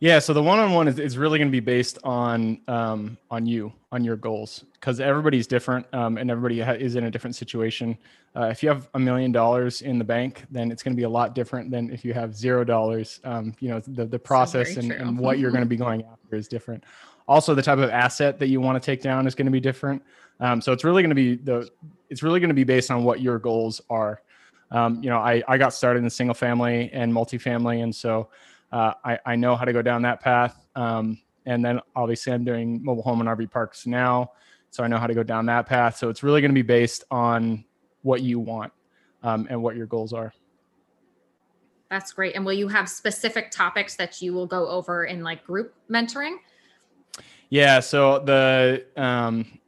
[0.00, 3.72] Yeah, so the one-on-one is, is really going to be based on um, on you,
[3.90, 7.98] on your goals, because everybody's different um, and everybody ha- is in a different situation.
[8.36, 11.02] Uh, if you have a million dollars in the bank, then it's going to be
[11.02, 13.20] a lot different than if you have zero dollars.
[13.24, 16.04] Um, you know, the the process so and, and what you're going to be going
[16.04, 16.84] after is different.
[17.26, 19.60] Also, the type of asset that you want to take down is going to be
[19.60, 20.00] different.
[20.38, 21.68] Um, so it's really going to be the
[22.08, 24.22] it's really going to be based on what your goals are.
[24.70, 28.28] Um, you know, I I got started in single family and multifamily, and so
[28.72, 30.66] uh, I, I know how to go down that path.
[30.74, 34.32] Um, and then obviously I'm doing mobile home and RV parks now.
[34.70, 35.96] So I know how to go down that path.
[35.96, 37.64] So it's really going to be based on
[38.02, 38.72] what you want
[39.22, 40.32] um, and what your goals are.
[41.90, 42.34] That's great.
[42.36, 46.36] And will you have specific topics that you will go over in like group mentoring?
[47.48, 47.80] Yeah.
[47.80, 49.58] So the, um,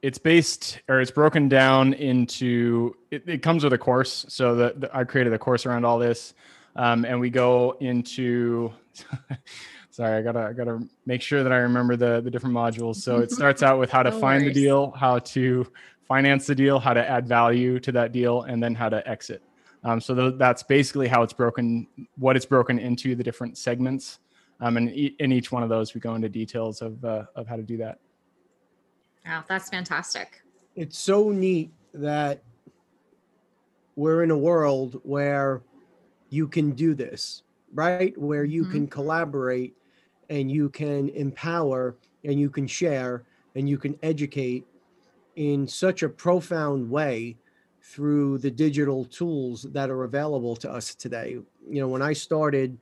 [0.00, 4.94] it's based or it's broken down into it, it comes with a course so that
[4.94, 6.34] i created a course around all this
[6.78, 8.72] um, and we go into
[9.90, 12.96] sorry i gotta i gotta make sure that i remember the the different modules.
[12.96, 14.54] So it starts out with how to no find worries.
[14.54, 15.66] the deal how to
[16.06, 19.42] finance the deal how to add value to that deal and then how to exit.
[19.84, 21.86] Um, so th- that's basically how it's broken
[22.16, 24.20] what it's broken into the different segments.
[24.60, 27.46] Um, and e- in each one of those we go into details of uh, of
[27.46, 27.98] how to do that.
[29.26, 30.42] Wow that's fantastic.
[30.76, 32.42] It's so neat that
[33.96, 35.60] we're in a world where
[36.30, 38.16] you can do this, right?
[38.18, 38.72] Where you mm-hmm.
[38.72, 39.74] can collaborate
[40.30, 44.66] and you can empower and you can share and you can educate
[45.36, 47.36] in such a profound way
[47.82, 51.38] through the digital tools that are available to us today.
[51.68, 52.76] You know, when I started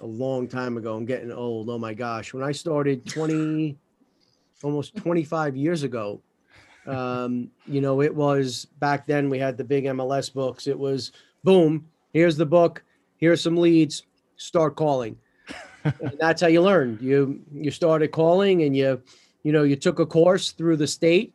[0.00, 1.68] a long time ago, I'm getting old.
[1.68, 2.32] Oh my gosh.
[2.32, 3.76] When I started 20,
[4.62, 6.22] almost 25 years ago,
[6.86, 10.66] um, you know, it was back then we had the big MLS books.
[10.66, 12.82] It was boom, here's the book,
[13.18, 14.04] here's some leads,
[14.36, 15.18] start calling.
[15.84, 17.02] and that's how you learned.
[17.02, 19.02] You you started calling and you
[19.42, 21.34] you know you took a course through the state,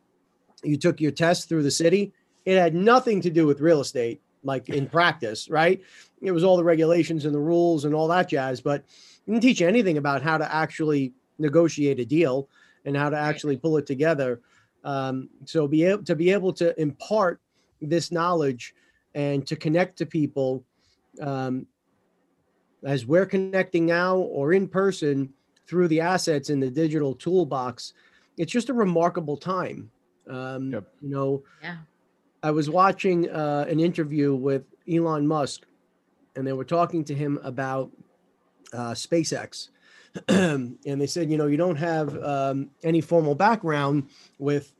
[0.64, 2.12] you took your test through the city.
[2.44, 5.80] It had nothing to do with real estate, like in practice, right?
[6.20, 8.84] It was all the regulations and the rules and all that jazz, but
[9.26, 12.48] didn't teach you anything about how to actually negotiate a deal
[12.84, 14.40] and how to actually pull it together.
[14.82, 17.40] Um, so be able to be able to impart
[17.80, 18.74] this knowledge
[19.14, 20.64] and to connect to people
[21.20, 21.66] um,
[22.84, 25.32] as we're connecting now or in person
[25.66, 27.92] through the assets in the digital toolbox,
[28.38, 29.90] it's just a remarkable time.
[30.28, 30.84] Um, yep.
[31.00, 31.76] You know, yeah.
[32.42, 35.66] I was watching uh, an interview with Elon Musk,
[36.36, 37.90] and they were talking to him about
[38.72, 39.68] uh, SpaceX.
[40.28, 44.74] and they said, you know, you don't have um, any formal background with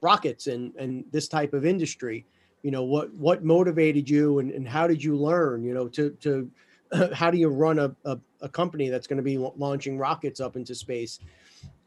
[0.00, 2.26] rockets and, and this type of industry
[2.64, 6.10] you know what what motivated you and, and how did you learn you know to
[6.22, 6.50] to
[7.12, 10.56] how do you run a, a, a company that's going to be launching rockets up
[10.56, 11.20] into space?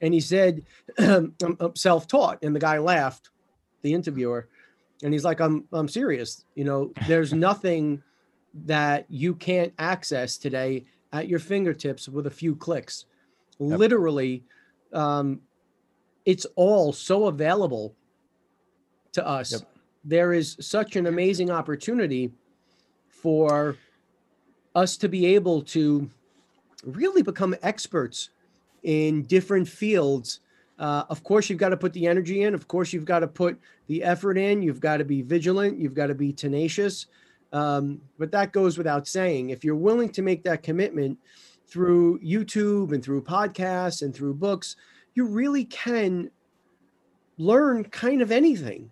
[0.02, 0.64] And he said
[1.00, 1.36] i'm
[1.76, 2.40] self-taught.
[2.44, 3.32] And the guy laughed
[3.82, 4.48] the interviewer
[5.04, 6.46] and he's like i'm i'm serious.
[6.56, 8.04] You know there's nothing
[8.66, 13.06] that you can't access today at your fingertips with a few clicks.
[13.60, 13.80] Yep.
[13.80, 14.44] literally
[14.94, 15.42] um,
[16.24, 17.96] it's all so available
[19.14, 19.62] to us yep
[20.08, 22.32] there is such an amazing opportunity
[23.10, 23.76] for
[24.74, 26.10] us to be able to
[26.86, 28.30] really become experts
[28.84, 30.40] in different fields.
[30.80, 32.54] Uh, of course, you've got to put the energy in.
[32.54, 34.62] Of course, you've got to put the effort in.
[34.62, 35.78] You've got to be vigilant.
[35.78, 37.08] You've got to be tenacious.
[37.52, 39.50] Um, but that goes without saying.
[39.50, 41.18] If you're willing to make that commitment
[41.68, 44.78] through YouTube and through podcasts and through books,
[45.16, 46.30] you really can
[47.38, 48.90] learn kind of anything.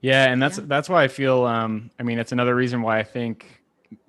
[0.00, 0.64] Yeah, and that's yeah.
[0.66, 1.44] that's why I feel.
[1.44, 3.60] Um, I mean, it's another reason why I think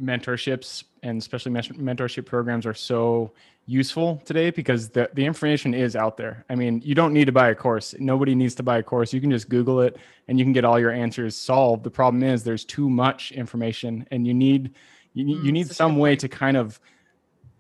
[0.02, 3.32] mentorships and especially mentorship programs are so
[3.66, 6.46] useful today because the, the information is out there.
[6.50, 7.96] I mean, you don't need to buy a course.
[8.00, 9.14] Nobody needs to buy a course.
[9.14, 11.84] You can just Google it and you can get all your answers solved.
[11.84, 14.76] The problem is there's too much information and you need
[15.14, 16.80] you, mm, you need some way to kind of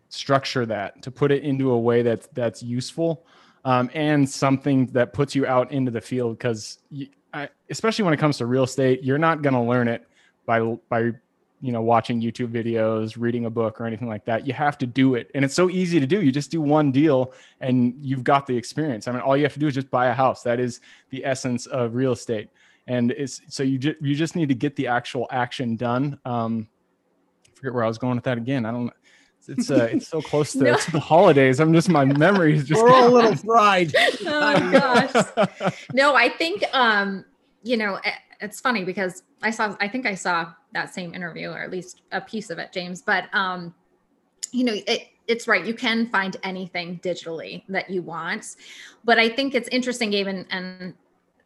[0.10, 3.26] structure that to put it into a way that's that's useful
[3.65, 6.80] um, and something that puts you out into the field because
[7.69, 10.08] especially when it comes to real estate you're not going to learn it
[10.45, 11.12] by by
[11.62, 14.45] you know watching youtube videos reading a book or anything like that.
[14.47, 16.21] You have to do it and it's so easy to do.
[16.21, 19.08] You just do one deal and you've got the experience.
[19.08, 20.41] I mean all you have to do is just buy a house.
[20.43, 22.50] That is the essence of real estate.
[22.88, 26.19] And it's so you just you just need to get the actual action done.
[26.26, 26.67] Um
[27.45, 28.65] I forget where i was going with that again.
[28.65, 28.91] I don't
[29.49, 30.75] it's uh, it's so close to, no.
[30.75, 31.60] to, the holidays.
[31.60, 33.93] I'm just my memory is just we're all a little fried.
[34.25, 35.75] oh gosh.
[35.93, 37.25] No, I think um,
[37.63, 41.49] you know, it, it's funny because I saw I think I saw that same interview
[41.49, 43.01] or at least a piece of it, James.
[43.01, 43.73] But um,
[44.51, 45.65] you know, it it's right.
[45.65, 48.56] You can find anything digitally that you want.
[49.04, 50.93] But I think it's interesting, Gabe, and, and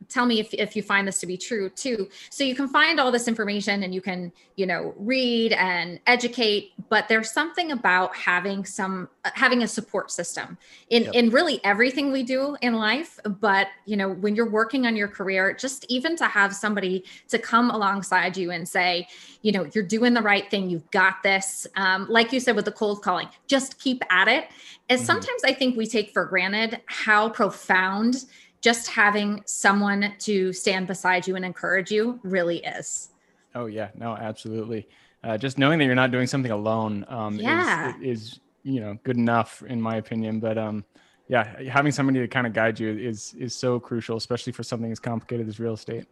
[0.09, 2.09] tell me if, if you find this to be true too.
[2.29, 6.71] So you can find all this information and you can you know read and educate
[6.89, 10.57] but there's something about having some uh, having a support system
[10.89, 11.13] in yep.
[11.13, 13.19] in really everything we do in life.
[13.25, 17.39] But you know when you're working on your career just even to have somebody to
[17.39, 19.07] come alongside you and say
[19.41, 20.69] you know you're doing the right thing.
[20.69, 21.67] You've got this.
[21.75, 24.47] Um, like you said with the cold calling just keep at it.
[24.89, 25.05] And mm-hmm.
[25.05, 28.25] sometimes i think we take for granted how profound
[28.65, 33.09] just having someone to stand beside you and encourage you really is.
[33.53, 34.87] Oh yeah, no, absolutely.
[35.23, 37.95] Uh, just knowing that you're not doing something alone um, yeah.
[38.01, 40.39] is, is, you know, good enough in my opinion.
[40.39, 40.83] But um,
[41.27, 44.91] yeah, having somebody to kind of guide you is is so crucial, especially for something
[44.91, 46.05] as complicated as real estate.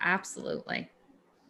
[0.00, 0.88] Absolutely.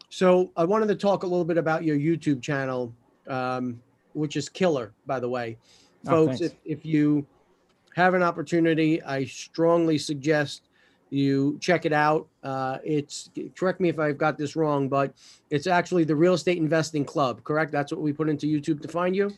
[0.09, 2.95] So I wanted to talk a little bit about your YouTube channel,
[3.29, 3.79] um,
[4.14, 5.59] which is killer, by the way,
[6.07, 6.40] oh, folks.
[6.40, 7.27] If, if you
[7.97, 10.69] have an opportunity, I strongly suggest
[11.09, 12.27] you check it out.
[12.43, 15.15] Uh, it's correct me if I've got this wrong, but
[15.49, 17.73] it's actually the Real Estate Investing Club, correct?
[17.73, 19.33] That's what we put into YouTube to find you.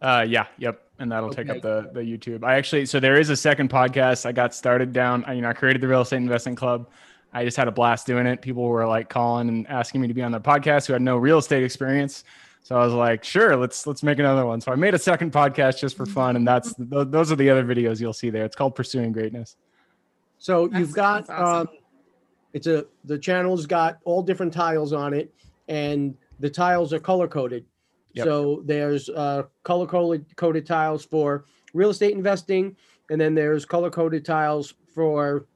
[0.00, 1.42] Uh, yeah, yep, and that'll okay.
[1.42, 2.42] take up the the YouTube.
[2.42, 4.24] I actually, so there is a second podcast.
[4.24, 5.22] I got started down.
[5.26, 6.88] I, You know, I created the Real Estate Investing Club.
[7.34, 8.40] I just had a blast doing it.
[8.40, 11.18] People were like calling and asking me to be on their podcast who had no
[11.18, 12.24] real estate experience.
[12.62, 14.60] So I was like, sure, let's let's make another one.
[14.60, 17.50] So I made a second podcast just for fun, and that's th- those are the
[17.50, 18.44] other videos you'll see there.
[18.44, 19.56] It's called Pursuing Greatness.
[20.38, 21.68] So that's, you've got awesome.
[21.68, 21.68] um,
[22.52, 25.32] it's a the channel's got all different tiles on it,
[25.68, 27.64] and the tiles are color coded.
[28.12, 28.24] Yep.
[28.24, 31.44] So there's uh, color coded tiles for
[31.74, 32.76] real estate investing,
[33.10, 35.46] and then there's color coded tiles for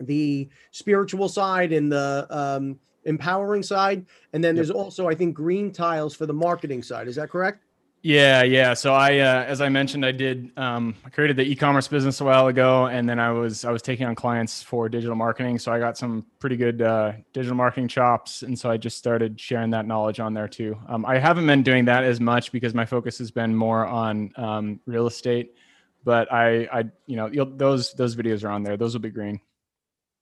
[0.00, 5.72] the spiritual side and the um, empowering side, and then there's also I think green
[5.72, 7.08] tiles for the marketing side.
[7.08, 7.64] Is that correct?
[8.02, 8.74] Yeah, yeah.
[8.74, 10.52] So I, uh, as I mentioned, I did.
[10.56, 13.82] Um, I created the e-commerce business a while ago, and then I was I was
[13.82, 15.58] taking on clients for digital marketing.
[15.58, 19.40] So I got some pretty good uh, digital marketing chops, and so I just started
[19.40, 20.78] sharing that knowledge on there too.
[20.88, 24.32] Um, I haven't been doing that as much because my focus has been more on
[24.36, 25.54] um, real estate.
[26.04, 28.76] But I, I, you know, those those videos are on there.
[28.76, 29.40] Those will be green.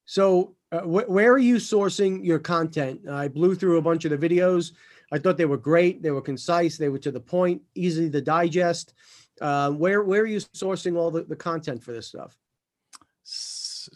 [0.05, 3.07] So uh, wh- where are you sourcing your content?
[3.09, 4.73] I blew through a bunch of the videos.
[5.11, 6.03] I thought they were great.
[6.03, 6.77] They were concise.
[6.77, 8.93] They were to the point, easy to digest.
[9.39, 12.35] Uh, where where are you sourcing all the, the content for this stuff?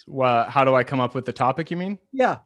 [0.08, 1.72] Well, how do I come up with the topic?
[1.72, 2.00] You mean?
[2.14, 2.38] Yeah.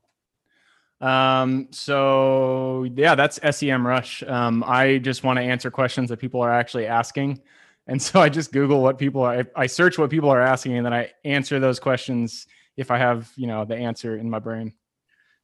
[1.02, 1.68] Um.
[1.72, 4.30] So yeah, that's SEMrush.
[4.30, 4.64] Um.
[4.66, 7.42] I just want to answer questions that people are actually asking,
[7.86, 9.46] and so I just Google what people are.
[9.56, 13.32] I search what people are asking, and then I answer those questions if I have,
[13.36, 14.74] you know, the answer in my brain.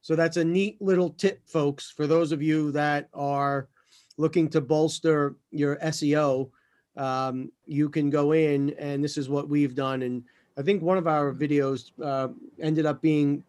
[0.02, 3.68] So that's a neat little tip, folks, for those of you that are
[4.16, 6.50] looking to bolster your SEO.
[6.96, 10.02] Um, you can go in, and this is what we've done.
[10.02, 10.24] And
[10.58, 12.28] I think one of our videos uh,
[12.60, 13.42] ended up being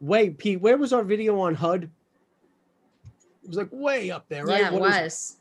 [0.00, 0.60] way Pete.
[0.60, 1.84] Where was our video on HUD?
[3.42, 4.60] It was like way up there, right?
[4.60, 5.36] Yeah, it what was.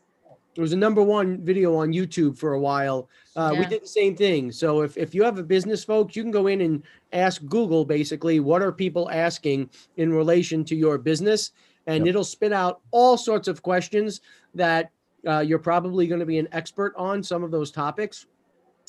[0.53, 3.09] Is, it was a number one video on YouTube for a while.
[3.35, 3.59] Uh, yeah.
[3.59, 4.51] We did the same thing.
[4.51, 7.85] So if, if you have a business, folks, you can go in and ask Google
[7.85, 11.51] basically what are people asking in relation to your business,
[11.87, 12.11] and yep.
[12.11, 14.21] it'll spit out all sorts of questions
[14.53, 14.91] that
[15.27, 18.27] uh, you're probably going to be an expert on some of those topics.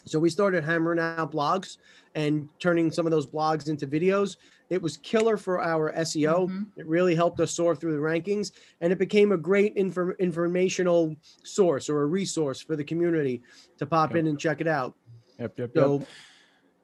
[0.05, 1.79] So we started hammering out blogs
[2.15, 4.37] and turning some of those blogs into videos.
[4.71, 6.49] It was killer for our SEO.
[6.49, 6.63] Mm-hmm.
[6.81, 11.15] It really helped us soar through the rankings, and it became a great infor- informational
[11.43, 13.43] source or a resource for the community
[13.79, 14.21] to pop yep.
[14.21, 14.95] in and check it out.
[15.39, 16.09] Yep, yep, so, yep.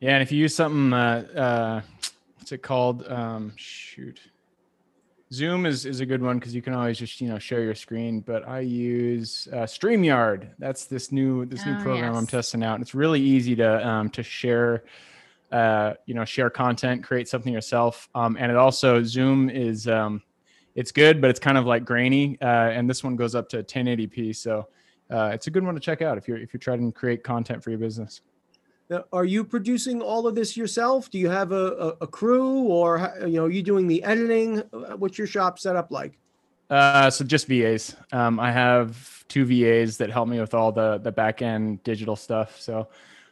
[0.01, 1.81] Yeah, and if you use something, uh, uh,
[2.39, 3.07] what's it called?
[3.07, 4.21] Um, shoot,
[5.33, 7.75] Zoom is, is a good one because you can always just you know share your
[7.75, 8.21] screen.
[8.21, 10.49] But I use uh, Streamyard.
[10.59, 12.17] That's this new this new oh, program yes.
[12.21, 12.81] I'm testing out.
[12.81, 14.85] It's really easy to um, to share
[15.53, 18.09] uh, you know, share content, create something yourself.
[18.15, 20.23] Um, and it also Zoom is um,
[20.75, 22.39] it's good, but it's kind of like grainy.
[22.41, 24.69] Uh, and this one goes up to 1080p, so
[25.11, 27.25] uh, it's a good one to check out if you're if you're trying to create
[27.25, 28.21] content for your business.
[28.91, 31.11] Now, are you producing all of this yourself?
[31.13, 34.59] Do you have a, a, a crew, or you know, are you doing the editing?
[34.73, 36.19] Uh, What's your shop set up like?
[36.69, 37.95] Uh, so just VAs.
[38.13, 42.17] Um, I have two VAs that help me with all the the back end digital
[42.17, 42.61] stuff.
[42.61, 42.89] So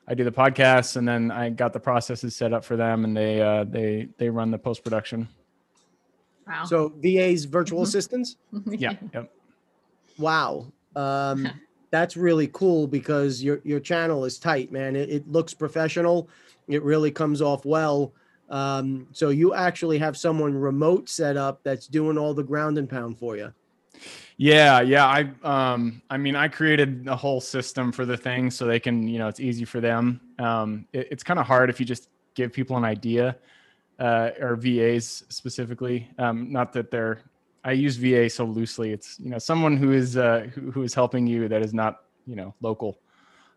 [0.06, 3.16] I do the podcasts, and then I got the processes set up for them, and
[3.16, 5.26] they uh, they they run the post production.
[6.46, 6.64] Wow.
[6.66, 7.88] So VAs, virtual Mhm.
[7.88, 8.36] assistants.
[8.70, 9.30] Yeah, yep.
[10.18, 11.48] Wow, um,
[11.90, 14.96] that's really cool because your your channel is tight, man.
[14.96, 16.28] It, it looks professional.
[16.68, 18.12] It really comes off well.
[18.50, 22.88] Um, so you actually have someone remote set up that's doing all the ground and
[22.88, 23.52] pound for you.
[24.36, 25.06] Yeah, yeah.
[25.06, 29.08] I um I mean I created a whole system for the thing so they can,
[29.08, 30.20] you know, it's easy for them.
[30.38, 33.36] Um it- it's kind of hard if you just give people an idea
[33.98, 36.08] uh or VAs specifically.
[36.18, 37.22] Um not that they're
[37.68, 38.92] I use VA so loosely.
[38.92, 42.04] It's, you know, someone who is uh who, who is helping you that is not,
[42.26, 42.98] you know, local.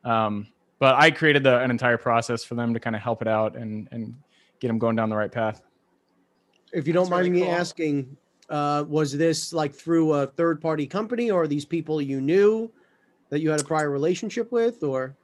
[0.03, 0.47] Um
[0.79, 3.55] but I created the, an entire process for them to kind of help it out
[3.55, 4.13] and and
[4.59, 5.61] get them going down the right path.
[6.73, 7.55] If you don't That's mind really me cool.
[7.55, 8.17] asking,
[8.49, 12.69] uh, was this like through a third party company or are these people you knew
[13.29, 15.15] that you had a prior relationship with or?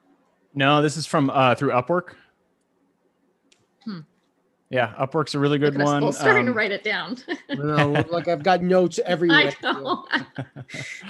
[0.54, 2.14] No, this is from uh through Upwork.
[3.84, 4.00] Hmm.
[4.70, 6.02] Yeah, Upwork's a really good Look at us one.
[6.04, 7.16] all starting to Um, write it down.
[7.56, 9.54] No, like I've got notes everywhere.
[9.62, 10.04] I know.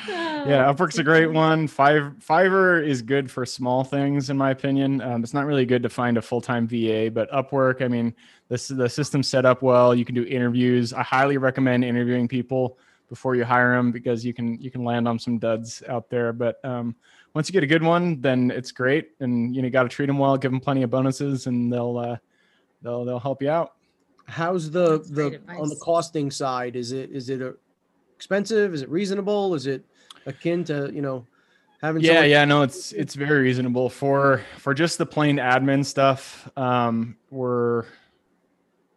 [0.07, 1.67] yeah, Upwork's a great one.
[1.67, 5.01] Five Fiverr is good for small things, in my opinion.
[5.03, 8.15] Um, it's not really good to find a full time VA, but Upwork, I mean,
[8.49, 9.95] this the system's set up well.
[9.95, 10.93] You can do interviews.
[10.93, 12.79] I highly recommend interviewing people
[13.09, 16.33] before you hire them because you can you can land on some duds out there.
[16.33, 16.95] But um,
[17.35, 20.07] once you get a good one, then it's great, and you know, got to treat
[20.07, 22.17] them well, give them plenty of bonuses, and they'll uh,
[22.83, 23.75] they'll they'll help you out.
[24.27, 26.77] How's the That's great the on the costing side?
[26.77, 27.53] Is it is it uh
[28.17, 28.75] expensive?
[28.75, 29.55] Is it reasonable?
[29.55, 29.85] Is it
[30.27, 31.25] akin to you know
[31.81, 32.03] having?
[32.03, 36.51] yeah someone- yeah no it's it's very reasonable for for just the plain admin stuff
[36.59, 37.85] um we're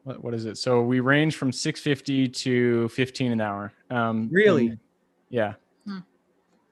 [0.03, 4.67] what, what is it so we range from 650 to 15 an hour um Really?
[4.69, 4.79] and-
[5.29, 5.53] yeah
[5.85, 5.99] Hmm.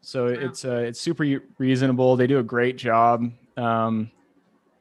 [0.02, 0.32] so Wow.
[0.32, 4.10] it's uh it's super reasonable they do a great job um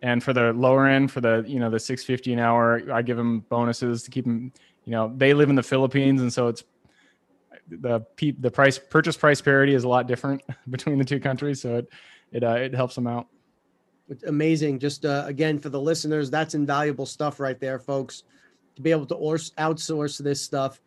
[0.03, 3.17] and for the lower end for the you know the 650 an hour i give
[3.17, 4.53] them bonuses to keep them
[4.85, 6.65] you know they live in the philippines and so it's
[7.69, 8.01] the
[8.39, 11.89] the price purchase price parity is a lot different between the two countries so it
[12.33, 13.27] it uh, it helps them out
[14.09, 14.79] It's amazing.
[14.79, 18.25] Just uh, again for the listeners, that's invaluable stuff right there, folks.
[18.77, 20.81] To be able to outsource this stuff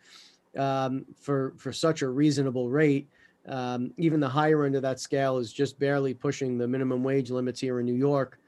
[0.58, 3.08] um, for for such a reasonable rate.
[3.48, 7.32] Um, even the higher end of that scale is just barely pushing the minimum wage
[7.32, 8.40] limits here in New York.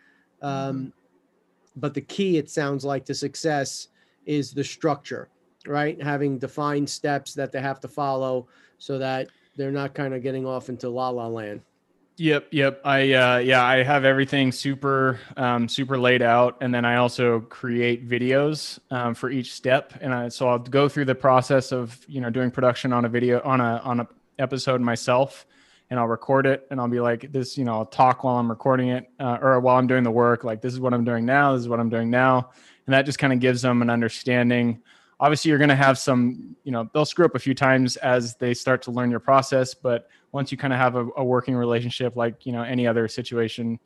[0.43, 0.93] Um,
[1.75, 3.87] But the key, it sounds like, to success
[4.27, 5.29] is the structure,
[5.65, 5.99] right?
[6.01, 10.45] Having defined steps that they have to follow so that they're not kind of getting
[10.45, 11.61] off into la la land.
[12.17, 12.79] Yep, yep.
[12.85, 17.39] I uh yeah, I have everything super um super laid out and then I also
[17.39, 22.05] create videos um for each step and I so I'll go through the process of,
[22.07, 25.47] you know, doing production on a video on a on a episode myself
[25.89, 28.49] and I'll record it and I'll be like this, you know, I'll talk while I'm
[28.49, 31.25] recording it uh, or while I'm doing the work like this is what I'm doing
[31.25, 32.51] now, this is what I'm doing now.
[32.85, 34.81] And that just kind of gives them an understanding.
[35.19, 38.35] Obviously you're going to have some you know they'll screw up a few times as
[38.35, 41.55] they start to learn your process but once you kind of have a, a working
[41.55, 43.79] relationship like you know any other situation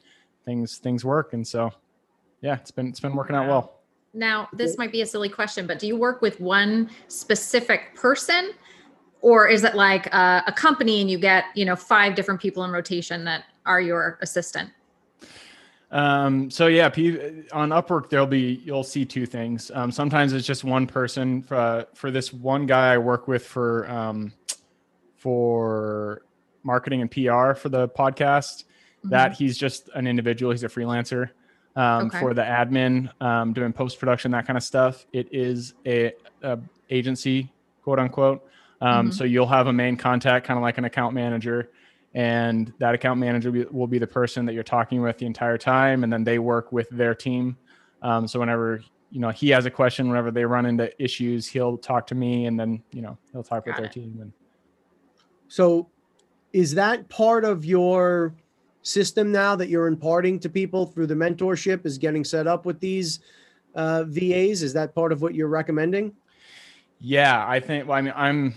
[0.45, 1.33] things things work.
[1.33, 1.71] And so
[2.41, 3.77] yeah it's been it's been working out well.
[4.13, 8.53] Now, this might be a silly question, but do you work with one specific person,
[9.21, 12.63] or is it like a, a company and you get you know five different people
[12.63, 14.69] in rotation that are your assistant?
[15.91, 16.87] um so yeah
[17.53, 21.87] on upwork there'll be you'll see two things um sometimes it's just one person for,
[21.93, 24.33] for this one guy i work with for um
[25.15, 26.23] for
[26.63, 28.65] marketing and pr for the podcast
[29.05, 31.29] that he's just an individual he's a freelancer
[31.77, 32.19] um, Okay.
[32.19, 36.11] for the admin um, doing post production that kind of stuff it is a,
[36.41, 36.59] a
[36.89, 37.49] agency
[37.81, 38.45] quote unquote
[38.81, 39.13] um, Mhm.
[39.13, 41.69] so you'll have a main contact kind of like an account manager
[42.13, 45.25] and that account manager will be, will be the person that you're talking with the
[45.25, 47.57] entire time and then they work with their team
[48.01, 51.77] um, so whenever you know he has a question whenever they run into issues he'll
[51.77, 53.93] talk to me and then you know he'll talk with Got their it.
[53.93, 54.31] team and
[55.47, 55.89] So,
[56.53, 58.33] is that part of your
[58.81, 61.85] system now that you're imparting to people through the mentorship?
[61.85, 63.19] Is getting set up with these
[63.75, 64.61] uh, VAs?
[64.63, 66.13] Is that part of what you're recommending?
[66.99, 67.87] Yeah, I think.
[67.87, 68.55] Well, I mean, I'm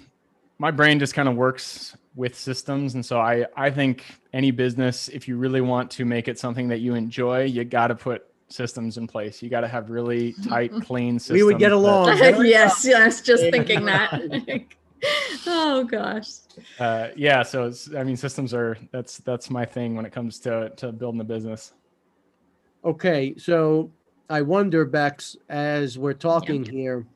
[0.61, 4.05] my brain just kind of works with systems, and so I I think
[4.35, 7.87] any business, if you really want to make it something that you enjoy, you got
[7.87, 9.41] to put systems in place.
[9.43, 11.39] You got to have really tight, clean systems.
[11.39, 12.19] We would get along.
[12.19, 14.21] very yes, yes, just thinking that.
[15.47, 16.29] oh gosh.
[16.79, 20.39] uh, yeah, so it's, I mean, systems are that's that's my thing when it comes
[20.41, 21.73] to to building a business.
[22.85, 23.91] Okay, so
[24.29, 27.07] I wonder, Bex, as we're talking here.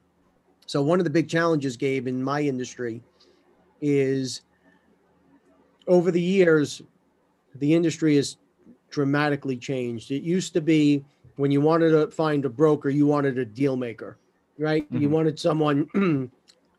[0.66, 3.02] So one of the big challenges, Gabe, in my industry
[3.80, 4.42] is
[5.86, 6.82] over the years,
[7.56, 8.36] the industry has
[8.90, 10.10] dramatically changed.
[10.10, 11.04] It used to be
[11.36, 14.18] when you wanted to find a broker, you wanted a deal maker,
[14.58, 14.86] right?
[14.90, 15.12] You Mhm.
[15.12, 15.88] wanted someone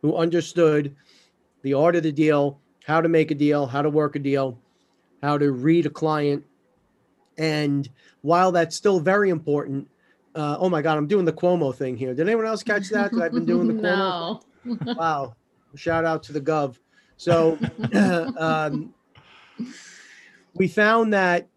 [0.02, 0.96] who understood
[1.62, 4.58] the art of the deal, how to make a deal, how to work a deal,
[5.22, 6.43] how to read a client.
[7.38, 7.89] And
[8.22, 9.89] while that's still very important,
[10.36, 12.14] uh, oh my God, I'm doing the Cuomo thing here.
[12.14, 13.12] Did anyone else catch that?
[13.14, 14.41] That I've been doing the Cuomo?
[14.66, 14.93] no.
[14.96, 15.36] Wow.
[15.76, 16.78] Shout out to the Gov.
[17.18, 17.57] So
[18.38, 18.93] um,
[20.53, 21.47] we found that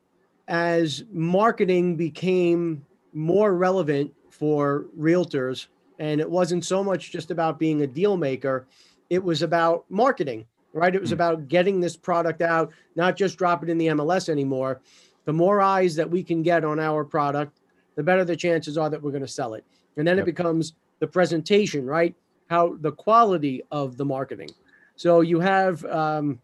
[0.46, 5.66] as marketing became more relevant for realtors,
[5.98, 8.66] and it wasn't so much just about being a deal maker,
[9.11, 10.94] it was about marketing, right?
[10.94, 11.14] It was Mm.
[11.14, 14.80] about getting this product out, not just drop it in the MLS anymore.
[15.24, 17.61] The more eyes that we can get on our product,
[17.96, 19.64] the better the chances are that we're going to sell it.
[19.96, 22.14] And then it becomes the presentation, right?
[22.48, 24.50] How the quality of the marketing.
[24.99, 26.40] So you have um,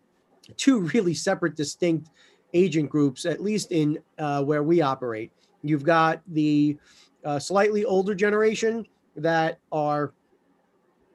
[0.57, 2.09] two really separate, distinct
[2.55, 5.33] agent groups, at least in uh, where we operate.
[5.63, 6.79] You've got the
[7.25, 8.87] uh, slightly older generation
[9.17, 10.15] that are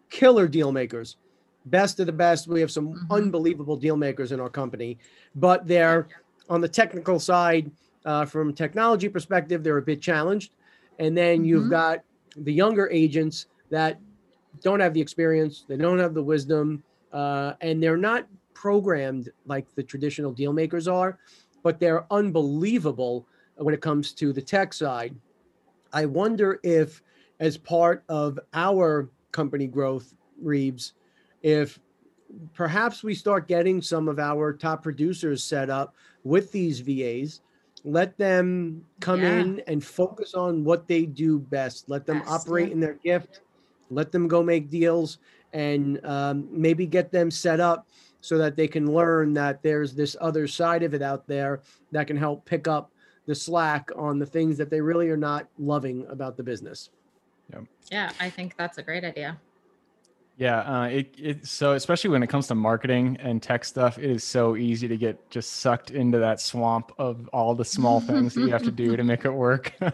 [0.09, 1.15] killer deal makers,
[1.65, 2.47] best of the best.
[2.47, 3.09] We have some Mhm.
[3.09, 4.99] unbelievable deal makers in our company,
[5.33, 6.09] but they're
[6.49, 7.71] on the technical side,
[8.05, 10.55] uh, from technology perspective, they're a bit challenged.
[10.97, 11.69] And then you've Mhm.
[11.69, 11.99] got
[12.35, 13.97] the younger agents that
[14.61, 19.73] don't have the experience, they don't have the wisdom, uh, and they're not programmed like
[19.75, 21.17] the traditional deal makers are,
[21.63, 25.15] but they're unbelievable when it comes to the tech side.
[25.93, 27.01] I wonder if,
[27.39, 30.93] as part of our company growth, Reeves,
[31.41, 31.79] if
[32.53, 37.41] perhaps we start getting some of our top producers set up with these VAs,
[37.83, 39.39] let them come Yeah.
[39.39, 41.89] in and focus on what they do best.
[41.89, 43.41] Let them operate in their gift.
[43.89, 45.17] Let them go make deals
[45.53, 47.87] and um, maybe get them set up
[48.21, 52.07] so that they can learn that there's this other side of it out there that
[52.07, 52.91] can help pick up
[53.25, 56.89] the slack on the things that they really are not loving about the business.
[57.51, 57.59] Yeah,
[57.91, 59.39] yeah I think that's a great idea.
[60.39, 64.09] Yeah, uh, it, it so especially when it comes to marketing and tech stuff, it
[64.09, 68.35] is so easy to get just sucked into that swamp of all the small things
[68.35, 69.73] that you have to do to make it work.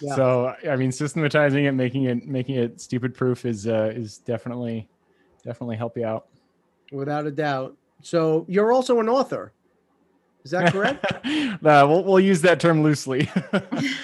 [0.00, 0.16] Yeah.
[0.16, 4.86] So I mean, systematizing it, making it making it stupid proof is uh, is definitely
[5.44, 6.26] definitely help you out.
[6.92, 7.76] Without a doubt.
[8.02, 9.52] So you're also an author.
[10.44, 11.04] Is that correct?
[11.24, 13.30] uh, we'll we'll use that term loosely.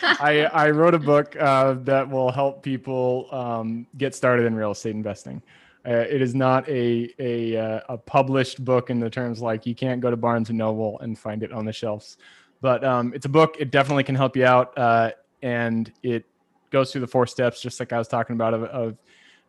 [0.02, 4.70] I I wrote a book uh, that will help people um, get started in real
[4.70, 5.42] estate investing.
[5.86, 9.74] Uh, it is not a a uh, a published book in the terms like you
[9.74, 12.16] can't go to Barnes and Noble and find it on the shelves,
[12.62, 13.56] but um, it's a book.
[13.58, 15.10] It definitely can help you out, uh,
[15.42, 16.24] and it
[16.70, 18.98] goes through the four steps, just like I was talking about of, of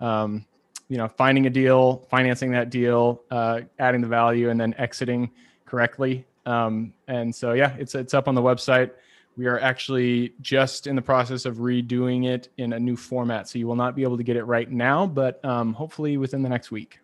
[0.02, 0.46] um,
[0.92, 5.32] you know finding a deal, financing that deal, uh, adding the value, and then exiting
[5.66, 6.28] correctly.
[6.46, 8.92] Um, and so yeah, it's it's up on the website.
[9.38, 13.58] We are actually just in the process of redoing it in a new format, so
[13.58, 16.50] you will not be able to get it right now, but um, hopefully within the
[16.50, 17.00] next week.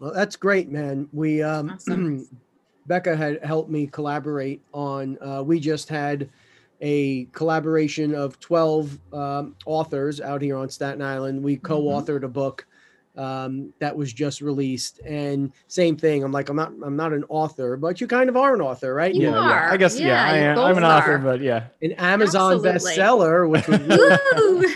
[0.00, 1.08] Well, that's great, man.
[1.12, 2.26] We um, Awesome.
[2.88, 5.16] Becca had helped me collaborate on.
[5.22, 6.28] Uh, we just had
[6.80, 11.40] a collaboration of twelve um, authors out here on Staten Island.
[11.40, 12.66] We co-authored a book
[13.20, 16.24] um, that was just released, and same thing.
[16.24, 18.94] I'm like, I'm not, I'm not an author, but you kind of are an author,
[18.94, 19.14] right?
[19.14, 19.68] You yeah, yeah.
[19.72, 20.58] I guess yeah, Yeah, I am.
[20.58, 21.18] I'm an author, are.
[21.18, 22.92] but yeah, An Amazon Absolutely.
[22.92, 24.74] bestseller, which was really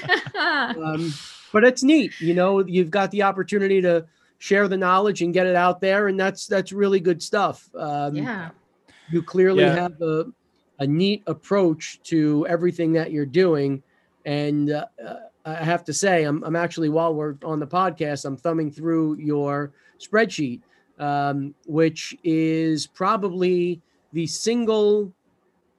[0.84, 1.12] um,
[1.52, 4.04] but it's neat you know you've got the opportunity to
[4.38, 8.14] share the knowledge and get it out there and that's that's really good stuff um,
[8.14, 8.50] yeah.
[9.10, 9.74] you clearly Yeah.
[9.76, 10.26] have a,
[10.80, 13.82] a neat approach to everything that you're doing
[14.26, 15.14] and uh, uh,
[15.44, 19.16] i have to say I'm, I'm actually while we're on the podcast i'm thumbing through
[19.18, 20.62] your spreadsheet
[20.98, 23.80] um, which is probably
[24.12, 25.12] the single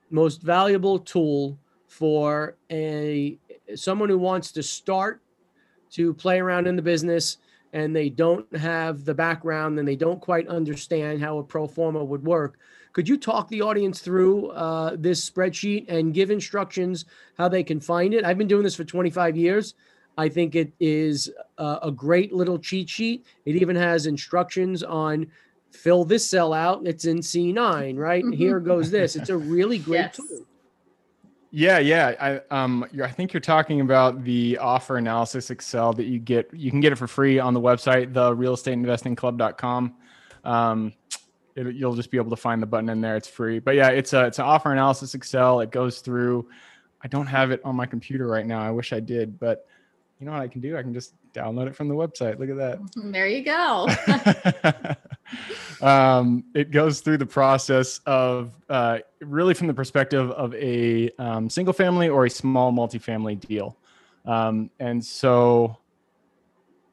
[0.10, 1.58] most valuable tool
[1.88, 3.38] for a
[3.76, 5.22] someone who wants to start
[5.92, 7.38] to play around in the business
[7.74, 12.04] and they don't have the background and they don't quite understand how a pro forma
[12.04, 12.58] would work.
[12.94, 17.06] Could you talk the audience through uh, this spreadsheet and give instructions
[17.38, 18.24] how they can find it?
[18.24, 19.74] I've been doing this for 25 years.
[20.18, 23.26] I think it is a, a great little cheat sheet.
[23.46, 25.28] It even has instructions on
[25.72, 26.88] fill this cell out.
[26.88, 28.24] It's in c9 right?
[28.24, 28.34] Mhm.
[28.34, 29.18] here goes this.
[29.18, 30.16] It's a really great Yes.
[30.16, 30.46] tool
[31.58, 32.42] Yeah, yeah.
[32.52, 36.50] I um, you're, I think you're talking about the offer analysis Excel that you get.
[36.54, 39.96] You can get it for free on the website, the realestateinvestingclub.com.
[40.44, 40.94] Um,
[41.56, 43.16] it, you'll just be able to find the button in there.
[43.16, 43.60] It's free.
[43.60, 45.62] But yeah, it's a it's an offer analysis Excel.
[45.62, 46.50] It goes through.
[47.02, 48.62] I don't have it on my computer right now.
[48.62, 49.66] I wish I did, but
[50.20, 50.76] you know what I can do?
[50.76, 52.38] I can just download it from the website.
[52.38, 52.80] Look at that.
[52.98, 53.88] There you go.
[55.82, 61.50] um, it goes through the process of uh, really from the perspective of a um,
[61.50, 63.78] single family or a small multifamily deal.
[64.26, 65.78] Um, and so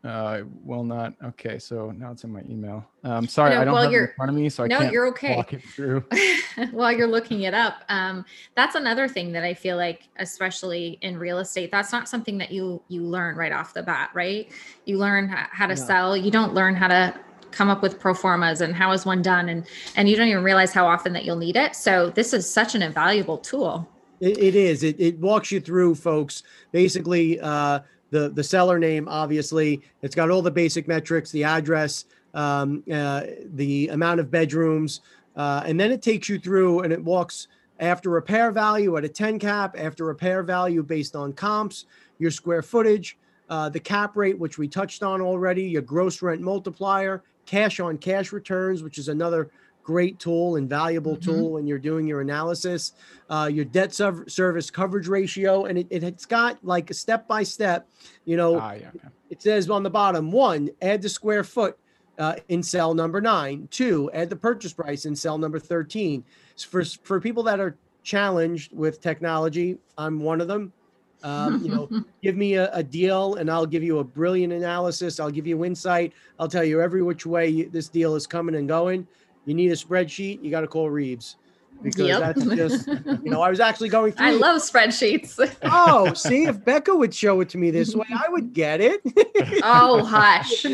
[0.05, 1.15] uh, will not.
[1.25, 2.85] Okay, so now it's in my email.
[3.05, 4.79] Um, sorry, know, I don't while have it in front of me, so I no,
[4.79, 5.37] can't you're okay.
[5.37, 6.05] walk it through.
[6.73, 8.25] while you're looking it up um,
[8.55, 12.51] that's another thing that i feel like especially in real estate that's not something that
[12.51, 14.51] you you learn right off the bat right
[14.85, 15.81] you learn how to No.
[15.81, 17.15] sell you don't learn how to
[17.53, 20.43] come up with pro formas and how is one done and and you don't even
[20.43, 23.89] realize how often that you'll need it so this is such an invaluable tool
[24.21, 24.85] It, it is.
[24.85, 26.45] It, it walks you through, folks.
[26.71, 27.81] Basically, uh,
[28.11, 33.23] the the seller name, obviously, it's got all the basic metrics, the address, um, uh,
[33.55, 35.01] the amount of bedrooms,
[35.35, 37.49] uh, and then it takes you through and it walks
[37.81, 41.87] after repair value at a 10 cap, after repair value based on comps,
[42.19, 46.41] your square footage, uh, the cap rate, which we touched on already, your gross rent
[46.41, 49.51] multiplier, cash on cash returns, which is another
[49.83, 51.23] great tool and valuable Mhm.
[51.23, 52.93] tool when you're doing your analysis
[53.33, 57.43] uh, your debt serv- service coverage ratio, and it, has got like a step by
[57.43, 57.89] step.
[58.27, 59.09] You know, ah, yeah, yeah.
[59.31, 61.79] it says on the bottom one, add the square foot
[62.19, 63.69] uh, in cell number nine.
[63.71, 66.23] Two, add the purchase price in cell number 13.
[66.57, 70.75] So for, for people that are challenged with technology, I'm one of them.
[71.23, 71.89] Um, you know,
[72.23, 75.21] give me a, a deal and I'll give you a brilliant analysis.
[75.21, 76.13] I'll give you insight.
[76.39, 79.07] I'll tell you every which way you, this deal is coming and going.
[79.47, 81.37] You need a spreadsheet, you got to call Reeves
[81.83, 82.21] because Yep.
[82.21, 82.87] that's just,
[83.25, 84.27] you know, I was actually going through.
[84.27, 88.29] i love spreadsheets Oh, see, if Becca would show it to me this way, I
[88.29, 89.01] would get it.
[89.65, 90.65] oh hush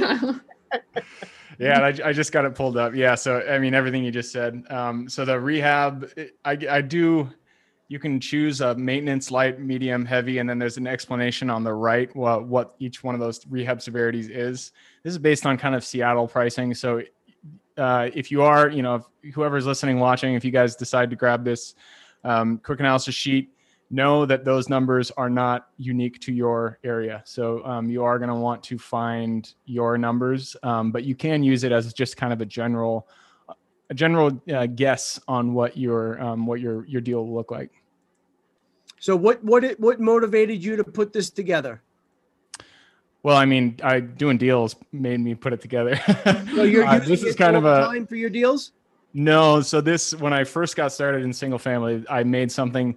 [1.60, 2.94] Yeah, and I, I just got it pulled up.
[2.94, 4.62] Yeah, so I mean everything you just said.
[4.70, 6.08] Um, so the rehab,
[6.44, 7.28] I, I do.
[7.88, 11.72] You can choose a maintenance, light, medium, heavy, and then there's an explanation on the
[11.72, 14.72] right what what each one of those rehab severities is.
[15.02, 16.74] This is based on kind of Seattle pricing.
[16.74, 17.02] So
[17.78, 21.44] uh, if you are, you know, whoever's listening, watching, if you guys decide to grab
[21.44, 21.74] this
[22.24, 23.54] um, quick analysis sheet,
[23.90, 27.22] know that those numbers are not unique to your area.
[27.24, 31.42] So um, you are going to want to find your numbers, um, but you can
[31.42, 33.08] use it as just kind of a general,
[33.88, 37.70] a general uh, guess on what your um, what your your deal will look like.
[39.00, 41.82] So what what it, what motivated you to put this together?
[43.22, 45.98] Well, I mean, I doing deals made me put it together.
[46.54, 48.72] So you're Uh, this is kind of a time for your deals.
[49.14, 52.96] No, so this when I first got started in single family, I made something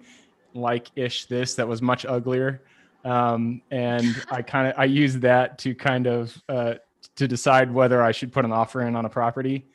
[0.54, 2.62] like ish this that was much uglier,
[3.04, 6.74] um, and I kind of I used that to kind of uh,
[7.16, 9.66] to decide whether I should put an offer in on a property,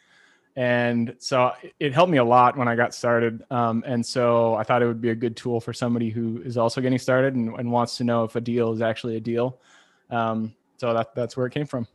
[0.58, 3.44] and so it helped me a lot when I got started.
[3.52, 6.58] Um, and so I thought it would be a good tool for somebody who is
[6.58, 9.60] also getting started and, and wants to know if a deal is actually a deal.
[10.10, 11.88] Um, so that that's where it came from.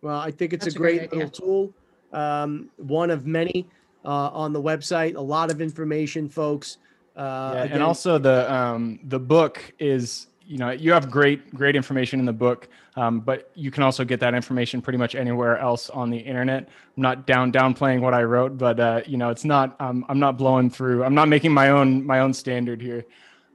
[0.00, 1.74] Well, I think it's That's a a great great, little tool.
[2.14, 3.68] Um, one of many
[4.06, 5.16] uh, on the website.
[5.16, 6.78] A lot of information, folks.
[7.14, 11.54] Uh, yeah, again, and also the um, the book is you know you have great
[11.54, 15.14] great information in the book, um, but you can also get that information pretty much
[15.14, 16.68] anywhere else on the internet.
[16.94, 20.18] I'm not down downplaying what I wrote, but uh, you know it's not um, I'm
[20.18, 21.04] not blowing through.
[21.04, 23.06] I'm not making my own my own standard here.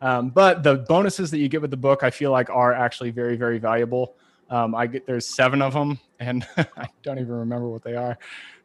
[0.02, 3.12] Um, but the bonuses that you get with the book, I feel like are actually
[3.12, 4.16] very very valuable.
[4.50, 8.18] Um, I get there's seven of them, and I don't even remember what they are.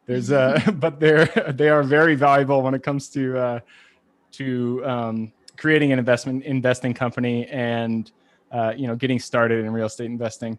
[0.07, 3.59] There's uh, but they're they are very valuable when it comes to uh,
[4.31, 8.11] to um, creating an investment investing company and
[8.53, 10.57] uh, you know getting started in real estate investing.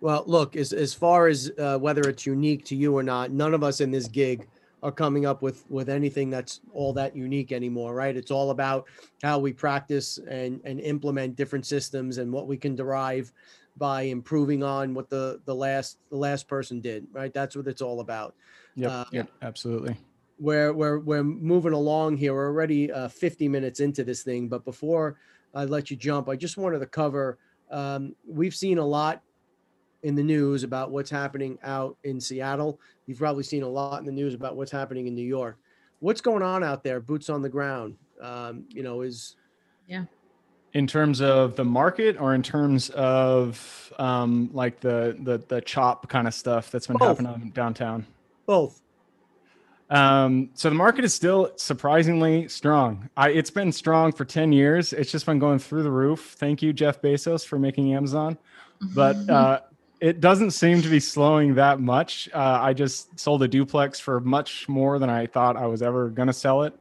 [0.00, 3.54] Well, look, as as far as uh, whether it's unique to you or not, none
[3.54, 4.48] of us in this gig
[4.82, 8.16] are coming up with with anything that's all that unique anymore, right?
[8.16, 8.86] It's all about
[9.22, 13.32] how we practice and and implement different systems and what we can derive
[13.76, 17.32] by improving on what the the last the last person did, right?
[17.32, 18.34] That's what it's all about.
[18.74, 19.96] Yeah, Uh, yep, absolutely.
[20.38, 22.34] we're we're we're moving along here.
[22.34, 25.18] We're already uh, 50 minutes into this thing, but before
[25.54, 27.38] I let you jump, I just wanted to cover.
[27.70, 29.22] Um, we've seen a lot
[30.02, 32.80] in the news about what's happening out in Seattle.
[33.06, 35.58] You've probably seen a lot in the news about what's happening in New York.
[35.98, 37.00] What's going on out there?
[37.00, 37.96] Boots on the ground.
[38.20, 39.36] Um, you know, is
[39.86, 40.04] yeah.
[40.72, 46.08] In terms of the market, or in terms of um, like the the the chop
[46.08, 47.18] kind of stuff that's been Both.
[47.18, 48.06] happening downtown.
[48.46, 48.80] both.
[49.90, 53.10] Um, so the market is still surprisingly strong.
[53.16, 54.92] I, it's been strong for 10 years.
[54.92, 56.36] It's just been going through the roof.
[56.38, 58.38] Thank you, Jeff Bezos, for making Amazon.
[58.94, 59.60] But uh,
[60.00, 62.30] it doesn't seem to be slowing that much.
[62.32, 66.08] Uh, I just sold a duplex for much more than I thought I was ever
[66.08, 66.72] going to sell it.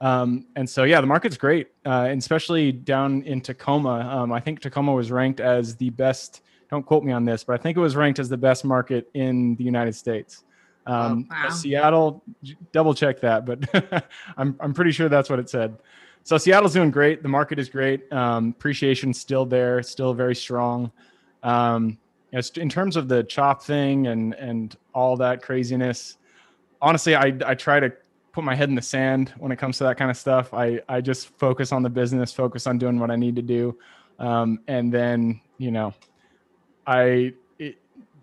[0.00, 4.00] Um, and so, yeah, the market's great, uh, and especially down in Tacoma.
[4.10, 6.42] Um, I think Tacoma was ranked as the best.
[6.70, 9.08] Don't quote me on this, but I think it was ranked as the best market
[9.14, 10.44] in the United States.
[10.88, 11.50] Um, Oh, wow.
[11.50, 12.24] Seattle,
[12.72, 14.04] double check that, but
[14.36, 15.76] I'm I'm pretty sure that's what it said.
[16.24, 17.22] So Seattle's doing great.
[17.22, 18.10] The market is great.
[18.12, 20.90] Um, appreciation's still there, still very strong.
[21.42, 21.98] Um,
[22.32, 26.16] as in terms of the chop thing and and all that craziness,
[26.80, 27.92] honestly, I I try to
[28.32, 30.54] put my head in the sand when it comes to that kind of stuff.
[30.54, 33.78] I I just focus on the business, focus on doing what I need to do,
[34.18, 35.92] um, and then you know,
[36.86, 37.34] I.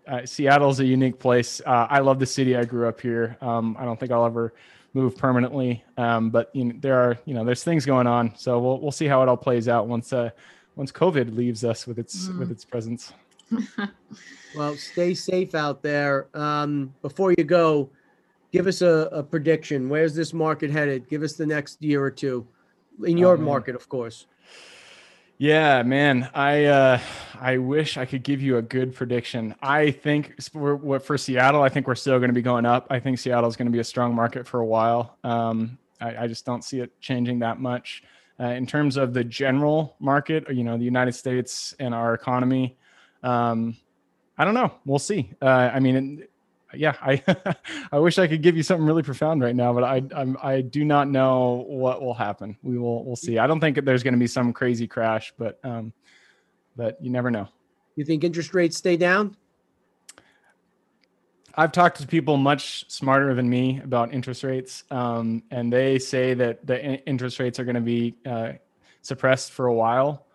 [0.08, 1.62] Uh, Seattle's a unique place.
[1.66, 2.56] Uh, I love the city.
[2.56, 3.38] I grew up here.
[3.42, 4.54] Um, I don't think I'll ever
[4.94, 8.34] move permanently, um, but you know, there are you know there's things going on.
[8.38, 10.30] So we'll we'll see how it all plays out once uh,
[10.76, 12.40] once COVID leaves us with its Mm.
[12.40, 13.14] with its presence.
[14.56, 16.28] Well, stay safe out there.
[16.34, 17.90] Um, before you go,
[18.54, 19.90] give us a, a prediction.
[19.90, 21.10] Where's this market headed?
[21.10, 22.48] Give us the next year or two,
[23.04, 23.46] in your man.
[23.46, 24.28] market, of course.
[25.38, 26.30] Yeah, man.
[26.34, 27.00] I uh,
[27.40, 29.54] I wish I could give you a good prediction.
[29.62, 31.62] I think we're- for Seattle.
[31.62, 32.88] I think we're still going to be going up.
[32.90, 35.18] I think Seattle is going to be a strong market for a while.
[35.26, 38.04] Um, I, I just don't see it changing that much.
[38.40, 42.78] Uh, in terms of the general market, you know, the United States and our economy,
[43.24, 43.76] um,
[44.38, 44.74] I don't know.
[44.86, 45.32] We'll see.
[45.42, 46.26] Uh, I mean,
[46.78, 47.24] yeah, I
[47.92, 50.62] I wish I could give you something really profound right now, but I I'm, I
[50.62, 52.58] do not know what will happen.
[52.62, 53.38] We will we'll see.
[53.40, 55.94] I don't think there's going to be some crazy crash, but um,
[56.76, 57.48] but you never know.
[57.96, 59.38] You think interest rates stay down?
[61.58, 66.34] I've talked to people much smarter than me about interest rates, um, and they say
[66.34, 68.54] that the interest rates are going to be uh,
[69.02, 70.26] suppressed for a while.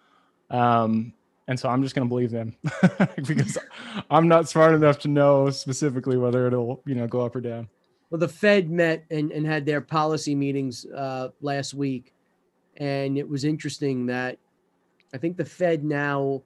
[0.49, 1.13] Um,
[1.51, 2.57] and so I'm just going to believe them
[3.27, 3.59] because
[4.09, 7.69] I'm not smart enough to know specifically whether it'll you know go up or down.
[8.09, 12.15] Well, the Fed met and, and had their policy meetings uh, last week.
[12.77, 14.39] And it was interesting that
[15.13, 16.43] I think the Fed now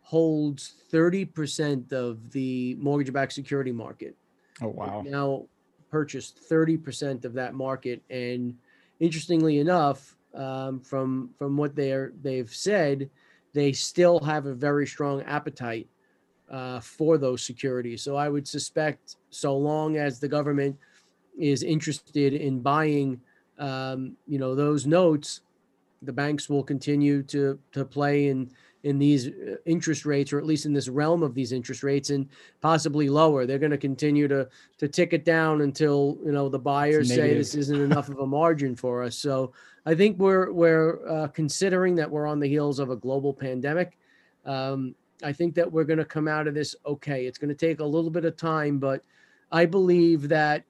[0.00, 4.16] holds 30% of the mortgage backed security market.
[4.62, 5.02] Oh wow!
[5.06, 5.44] Now
[5.90, 8.00] purchased 30% of that market.
[8.08, 8.56] And
[9.00, 13.10] interestingly enough, um, from from what they're they've said,
[13.52, 15.88] they still have a very strong appetite
[16.50, 18.02] uh, for those securities.
[18.02, 20.76] So I would suspect, so long as the government
[21.38, 23.20] is interested in buying,
[23.58, 25.42] um, you know, those notes,
[26.02, 28.50] the banks will continue to to play in
[28.82, 32.10] in these uh, interest rates, or at least in this realm of these interest rates,
[32.10, 32.28] and
[32.60, 33.46] possibly lower.
[33.46, 37.34] They're going to continue to to tick it down until you know the buyers say
[37.34, 39.16] this isn't enough of a margin for us.
[39.16, 39.52] So
[39.86, 43.98] I think we're we're uh, considering that we're on the heels of a global pandemic.
[44.44, 47.26] Um, I think that we're going to come out of this okay.
[47.26, 49.02] It's going to take a little bit of time, but
[49.52, 50.64] I believe that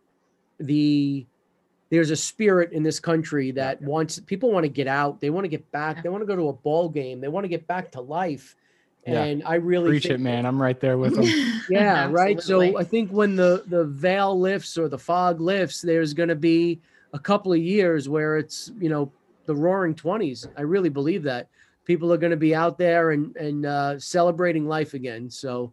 [0.59, 1.27] the
[1.91, 5.21] there's a spirit in this country that wants people want to get out.
[5.21, 6.03] They want to get back.
[6.03, 7.21] They want to go to a ball game.
[7.21, 8.57] They want to get back to life.
[9.07, 9.25] Yeah.
[9.25, 10.47] And I really Preach think it, man.
[10.47, 11.63] I'm right there with them.
[11.69, 12.41] yeah, right.
[12.41, 16.37] So I think when the the veil lifts or the fog lifts, there's going to
[16.37, 16.81] be
[17.13, 19.11] a couple of years where it's you know
[19.47, 20.47] the Roaring Twenties.
[20.57, 21.49] I really believe that
[21.85, 25.29] people are going to be out there and and uh, celebrating life again.
[25.29, 25.73] So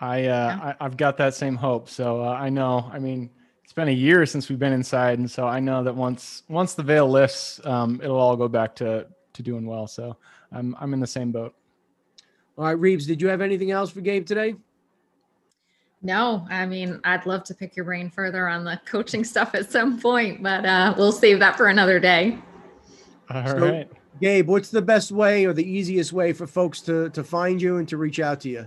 [0.00, 1.88] I, uh, I I've got that same hope.
[1.88, 2.90] So uh, I know.
[2.92, 3.30] I mean,
[3.66, 6.74] it's been a year since we've been inside, and so I know that once once
[6.74, 9.88] the veil lifts, um, it'll all go back to to doing well.
[9.88, 10.16] So
[10.52, 11.52] I'm I'm in the same boat.
[12.56, 14.54] all right, Reeves, did you have anything else for Gabe today?
[16.00, 19.68] No, I mean, I'd love to pick your brain further on the coaching stuff at
[19.68, 22.38] some point, but uh, we'll save that for another day.
[23.30, 23.90] All So- right.
[24.20, 27.78] Gabe, what's the best way or the easiest way for folks to to find you
[27.78, 28.66] and to reach out to you?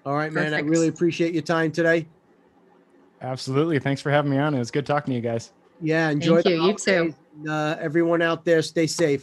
[0.05, 0.53] All right, man.
[0.53, 2.07] I really appreciate your time today.
[3.23, 3.79] Absolutely.
[3.79, 4.55] Thanks for having me on.
[4.55, 5.53] It was good talking to you guys.
[5.81, 6.67] Yeah, enjoy Thank the you.
[6.67, 7.15] You too.
[7.51, 9.23] Uh, everyone out there, stay safe.